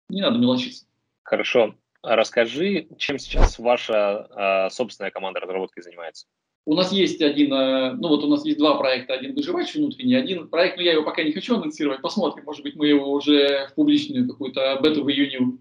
[0.09, 0.86] Не надо мелочиться.
[1.22, 1.74] Хорошо.
[2.03, 6.26] А расскажи, чем сейчас ваша э, собственная команда разработки занимается?
[6.66, 10.14] У нас есть один, э, ну вот у нас есть два проекта, один выживач внутренний,
[10.14, 13.68] один проект, но я его пока не хочу анонсировать, посмотрим, может быть мы его уже
[13.68, 15.59] в публичную какую-то бету в июне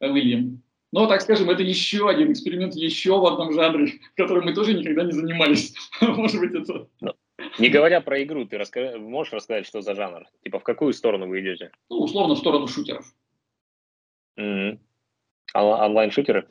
[0.00, 0.62] выльем.
[0.92, 5.04] Но, так скажем, это еще один эксперимент еще в одном жанре, которым мы тоже никогда
[5.04, 5.74] не занимались.
[6.00, 6.86] Может быть, это...
[7.00, 7.14] Ну,
[7.58, 8.98] не говоря про игру, ты раска...
[8.98, 10.26] можешь рассказать, что за жанр?
[10.44, 11.72] Типа, в какую сторону вы идете?
[11.88, 13.06] Ну, условно, в сторону шутеров.
[14.38, 14.78] Mm-hmm.
[15.54, 16.46] онлайн-шутеры?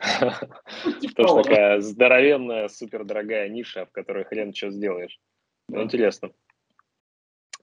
[1.01, 5.19] Типа Тоже такая здоровенная, супердорогая ниша, в которой хрен что сделаешь.
[5.67, 6.31] Ну, интересно.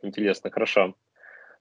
[0.03, 0.95] Интересно, хорошо.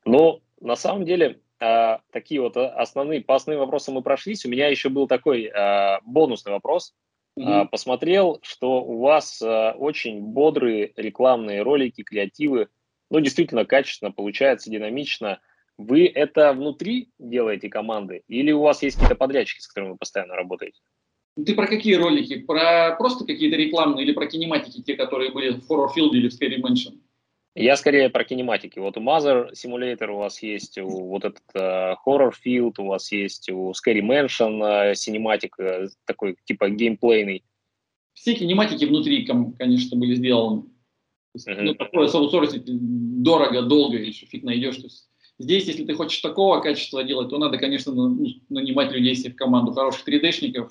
[0.05, 4.45] Ну, на самом деле, а, такие вот а, основные, по основным вопросам мы прошлись.
[4.45, 6.93] У меня еще был такой а, бонусный вопрос.
[7.39, 7.67] Mm-hmm.
[7.69, 12.67] Посмотрел, что у вас очень бодрые рекламные ролики, креативы.
[13.11, 15.39] Ну, действительно качественно, получается, динамично.
[15.77, 20.33] Вы это внутри делаете команды или у вас есть какие-то подрядчики, с которыми вы постоянно
[20.33, 20.79] работаете?
[21.45, 22.39] Ты про какие ролики?
[22.39, 26.33] Про просто какие-то рекламные или про кинематики, те, которые были в Horror Field или в
[26.33, 26.99] Scary Mansion?
[27.59, 28.77] Я скорее про кинематики.
[28.77, 33.11] Вот у Mother Simulator у вас есть, у, вот этот uh, Horror Field у вас
[33.11, 37.43] есть, у Scary Mansion uh, cinematic, uh, такой типа геймплейный.
[38.13, 40.65] Все кинематики внутри, конечно, были сделаны.
[41.35, 41.61] Uh-huh.
[41.61, 44.75] Ну, такое соусорсить дорого, долго, еще фиг найдешь.
[44.75, 49.15] То есть здесь, если ты хочешь такого качества делать, то надо, конечно, ну, нанимать людей
[49.15, 50.69] себе в команду, хороших 3D-шников,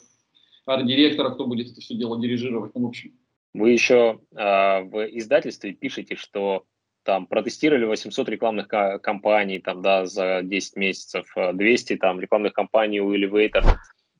[0.67, 3.13] арт-директора, кто будет это все дело дирижировать, ну, в общем.
[3.55, 6.65] Вы еще э, в издательстве пишете, что
[7.07, 13.01] там протестировали 800 рекламных кампаний там, да, за 10 месяцев, 200 э, там рекламных кампаний
[13.01, 13.65] у Elevator.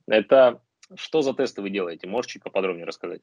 [0.07, 0.63] Это
[0.95, 2.07] что за тесты вы делаете?
[2.07, 3.21] Можешь чуть поподробнее рассказать?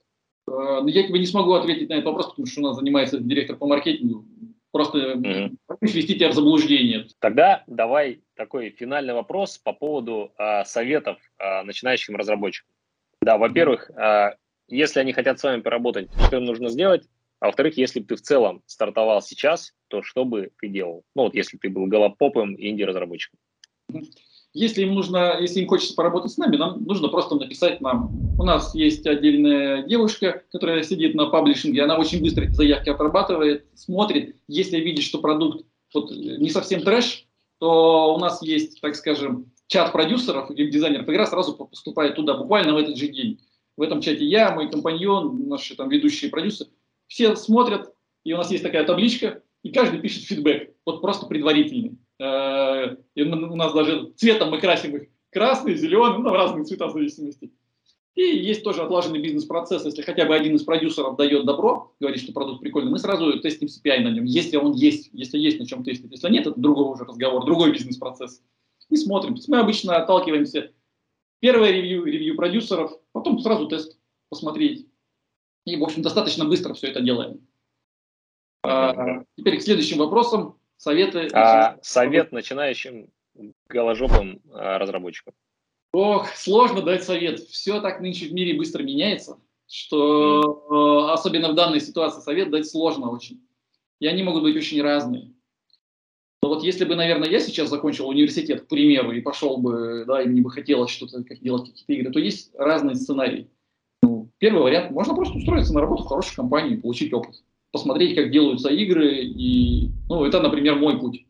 [0.47, 3.19] Э, ну, я тебе не смогу ответить на этот вопрос, потому что у нас занимается
[3.19, 4.25] директор по маркетингу.
[4.71, 5.57] Просто mm-hmm.
[5.81, 7.07] ввести тебя в заблуждение.
[7.19, 12.69] Тогда давай такой финальный вопрос по поводу э, советов э, начинающим разработчикам.
[13.21, 14.35] Да, во-первых, э,
[14.67, 17.07] если они хотят с вами поработать, что им нужно сделать?
[17.43, 21.03] А во-вторых, если бы ты в целом стартовал сейчас, то что бы ты делал?
[21.13, 23.37] Ну вот если ты был голопопым инди-разработчиком.
[24.53, 28.11] Если им нужно, если им хочется поработать с нами, нам нужно просто написать нам.
[28.39, 33.65] У нас есть отдельная девушка, которая сидит на паблишинге, она очень быстро эти заявки отрабатывает,
[33.75, 34.37] смотрит.
[34.47, 37.27] Если видит, что продукт вот, не совсем трэш,
[37.59, 42.73] то у нас есть, так скажем, чат продюсеров, и дизайнеров игра сразу поступает туда, буквально
[42.73, 43.41] в этот же день.
[43.75, 46.69] В этом чате я, мой компаньон, наши там ведущие продюсеры,
[47.13, 47.93] все смотрят,
[48.23, 51.99] и у нас есть такая табличка, и каждый пишет фидбэк, вот просто предварительный.
[52.19, 56.93] Э, и у нас даже цветом мы красим их красный, зеленый, ну, разные цвета в
[56.93, 57.51] зависимости.
[58.15, 59.85] И есть тоже отлаженный бизнес-процесс.
[59.85, 63.67] Если хотя бы один из продюсеров дает добро, говорит, что продукт прикольный, мы сразу тестим
[63.67, 66.11] CPI на нем, если он есть, если есть на чем тестить.
[66.11, 68.41] Если нет, это другой уже разговор, другой бизнес-процесс.
[68.89, 69.35] И смотрим.
[69.35, 70.71] То есть мы обычно отталкиваемся.
[71.41, 73.97] Первое ревью, ревью продюсеров, потом сразу тест
[74.29, 74.87] посмотреть.
[75.65, 77.47] И, в общем, достаточно быстро все это делаем.
[78.63, 80.57] А, теперь к следующим вопросам.
[80.77, 81.29] Советы.
[81.33, 83.09] А, совет начинающим
[83.67, 85.33] голожопым а, разработчикам.
[85.93, 87.39] Ох, сложно дать совет.
[87.39, 92.67] Все так нынче в мире быстро меняется, что э, особенно в данной ситуации совет дать
[92.67, 93.47] сложно очень.
[93.99, 95.33] И они могут быть очень разные.
[96.41, 100.21] Но вот если бы, наверное, я сейчас закончил университет, к примеру, и пошел бы, да,
[100.21, 103.49] и мне бы хотелось что-то, как делать какие-то игры, то есть разные сценарии.
[104.43, 107.41] Ну, первый вариант, можно просто устроиться на работу в хорошей компании, получить опыт
[107.71, 109.23] посмотреть, как делаются игры.
[109.23, 111.25] И, ну, это, например, мой путь.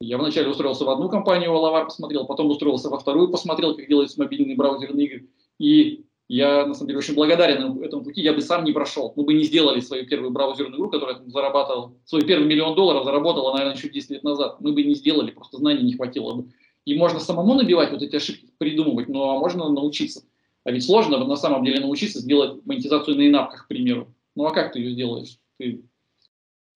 [0.00, 4.18] Я вначале устроился в одну компанию, Лавар посмотрел, потом устроился во вторую, посмотрел, как делаются
[4.18, 5.28] мобильные браузерные игры.
[5.58, 8.22] И я, на самом деле, очень благодарен этому пути.
[8.22, 9.12] Я бы сам не прошел.
[9.14, 13.52] Мы бы не сделали свою первую браузерную игру, которая зарабатывала, свой первый миллион долларов заработала,
[13.52, 14.60] наверное, еще 10 лет назад.
[14.60, 16.48] Мы бы не сделали, просто знаний не хватило бы.
[16.86, 20.22] И можно самому набивать вот эти ошибки, придумывать, но можно научиться.
[20.64, 24.14] А ведь сложно на самом деле научиться сделать монетизацию на инапках, к примеру.
[24.34, 25.38] Ну а как ты ее сделаешь?
[25.58, 25.82] Ты...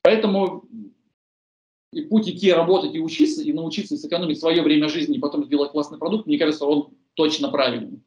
[0.03, 0.65] Поэтому
[1.93, 5.73] и путь идти работать и учиться, и научиться сэкономить свое время жизни, и потом сделать
[5.73, 8.01] классный продукт, мне кажется, он точно правильный.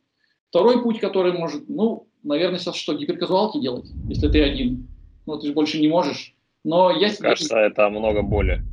[0.50, 4.88] Второй путь, который может, ну, наверное, сейчас что, гиперказуалки делать, если ты один.
[5.26, 6.36] Ну, ты же больше не можешь.
[6.64, 7.30] Но я себе...
[7.30, 8.64] Кажется, это много боли.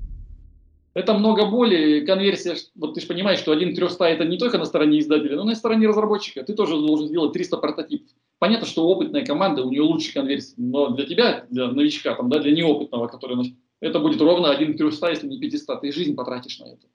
[0.95, 4.67] Это много боли, конверсия, вот ты же понимаешь, что один 300 это не только на
[4.67, 6.43] стороне издателя, но и на стороне разработчика.
[6.43, 8.09] Ты тоже должен сделать 300 прототипов.
[8.39, 12.41] Понятно, что опытная команда, у нее лучше конверсия, но для тебя, для новичка, там, да,
[12.41, 16.67] для неопытного, который это будет ровно один 300, если не 500, ты жизнь потратишь на
[16.67, 16.87] это.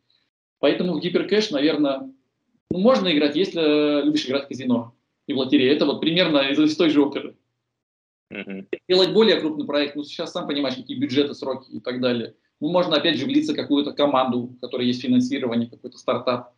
[0.59, 2.11] Поэтому в гиперкэш, наверное,
[2.69, 4.93] ну, можно играть, если любишь играть в казино
[5.25, 5.73] и в лотерею.
[5.73, 7.35] Это вот примерно из, из той же оперы.
[8.31, 8.65] Uh-huh.
[8.87, 12.69] Делать более крупный проект, ну сейчас сам понимаешь, какие бюджеты, сроки и так далее– ну,
[12.69, 16.53] можно, опять же, влиться в какую-то команду, у которой есть финансирование, какой-то стартап.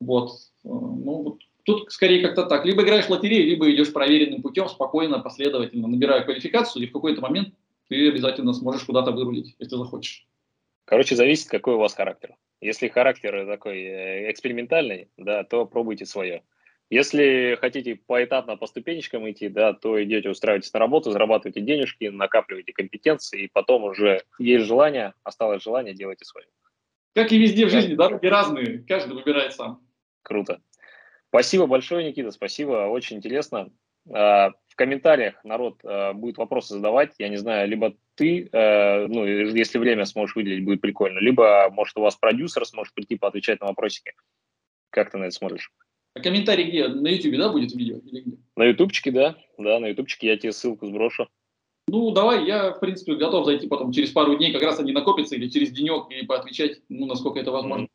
[0.00, 0.30] Вот.
[0.30, 2.64] Э, ну, вот тут скорее как-то так.
[2.64, 7.20] Либо играешь в лотерею, либо идешь проверенным путем, спокойно, последовательно, набирая квалификацию, и в какой-то
[7.20, 7.54] момент
[7.88, 10.26] ты обязательно сможешь куда-то вырулить, если захочешь.
[10.84, 12.36] Короче, зависит, какой у вас характер.
[12.60, 16.42] Если характер такой э, экспериментальный, да, то пробуйте свое.
[16.92, 22.74] Если хотите поэтапно по ступенечкам идти, да, то идете, устраиваетесь на работу, зарабатываете денежки, накапливаете
[22.74, 26.46] компетенции, и потом уже есть желание, осталось желание, делайте свое.
[27.14, 29.80] Как и везде в жизни, дороги разные, каждый выбирает сам.
[30.20, 30.60] Круто.
[31.30, 33.72] Спасибо большое, Никита, спасибо, очень интересно.
[34.12, 39.24] А, в комментариях народ а, будет вопросы задавать, я не знаю, либо ты, а, ну,
[39.24, 43.68] если время сможешь выделить, будет прикольно, либо, может, у вас продюсер сможет прийти поотвечать на
[43.68, 44.12] вопросики.
[44.90, 45.72] Как ты на это смотришь?
[46.14, 46.88] А комментарий где?
[46.88, 47.98] На YouTube, да, будет видео?
[47.98, 48.36] Или где?
[48.56, 49.36] На ютубчике, да.
[49.58, 51.28] Да, на ютубчике я тебе ссылку сброшу.
[51.88, 55.34] Ну, давай, я, в принципе, готов зайти потом через пару дней, как раз они накопятся,
[55.36, 57.88] или через денек, и поотвечать, ну, насколько это возможно.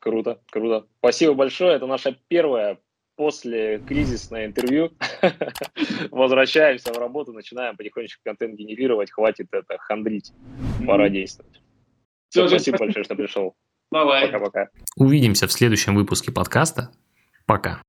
[0.00, 0.86] Круто, круто.
[0.98, 1.76] Спасибо большое.
[1.76, 2.78] Это наше первое
[3.16, 4.92] после кризисное интервью.
[6.10, 9.10] Возвращаемся в работу, начинаем потихонечку контент генерировать.
[9.10, 10.32] Хватит это хандрить.
[10.86, 11.60] Пора действовать.
[12.28, 13.54] Все, спасибо большое, что пришел.
[13.90, 14.26] Давай.
[14.26, 14.68] Пока-пока.
[14.96, 16.90] Увидимся в следующем выпуске подкаста.
[17.46, 17.82] Пока.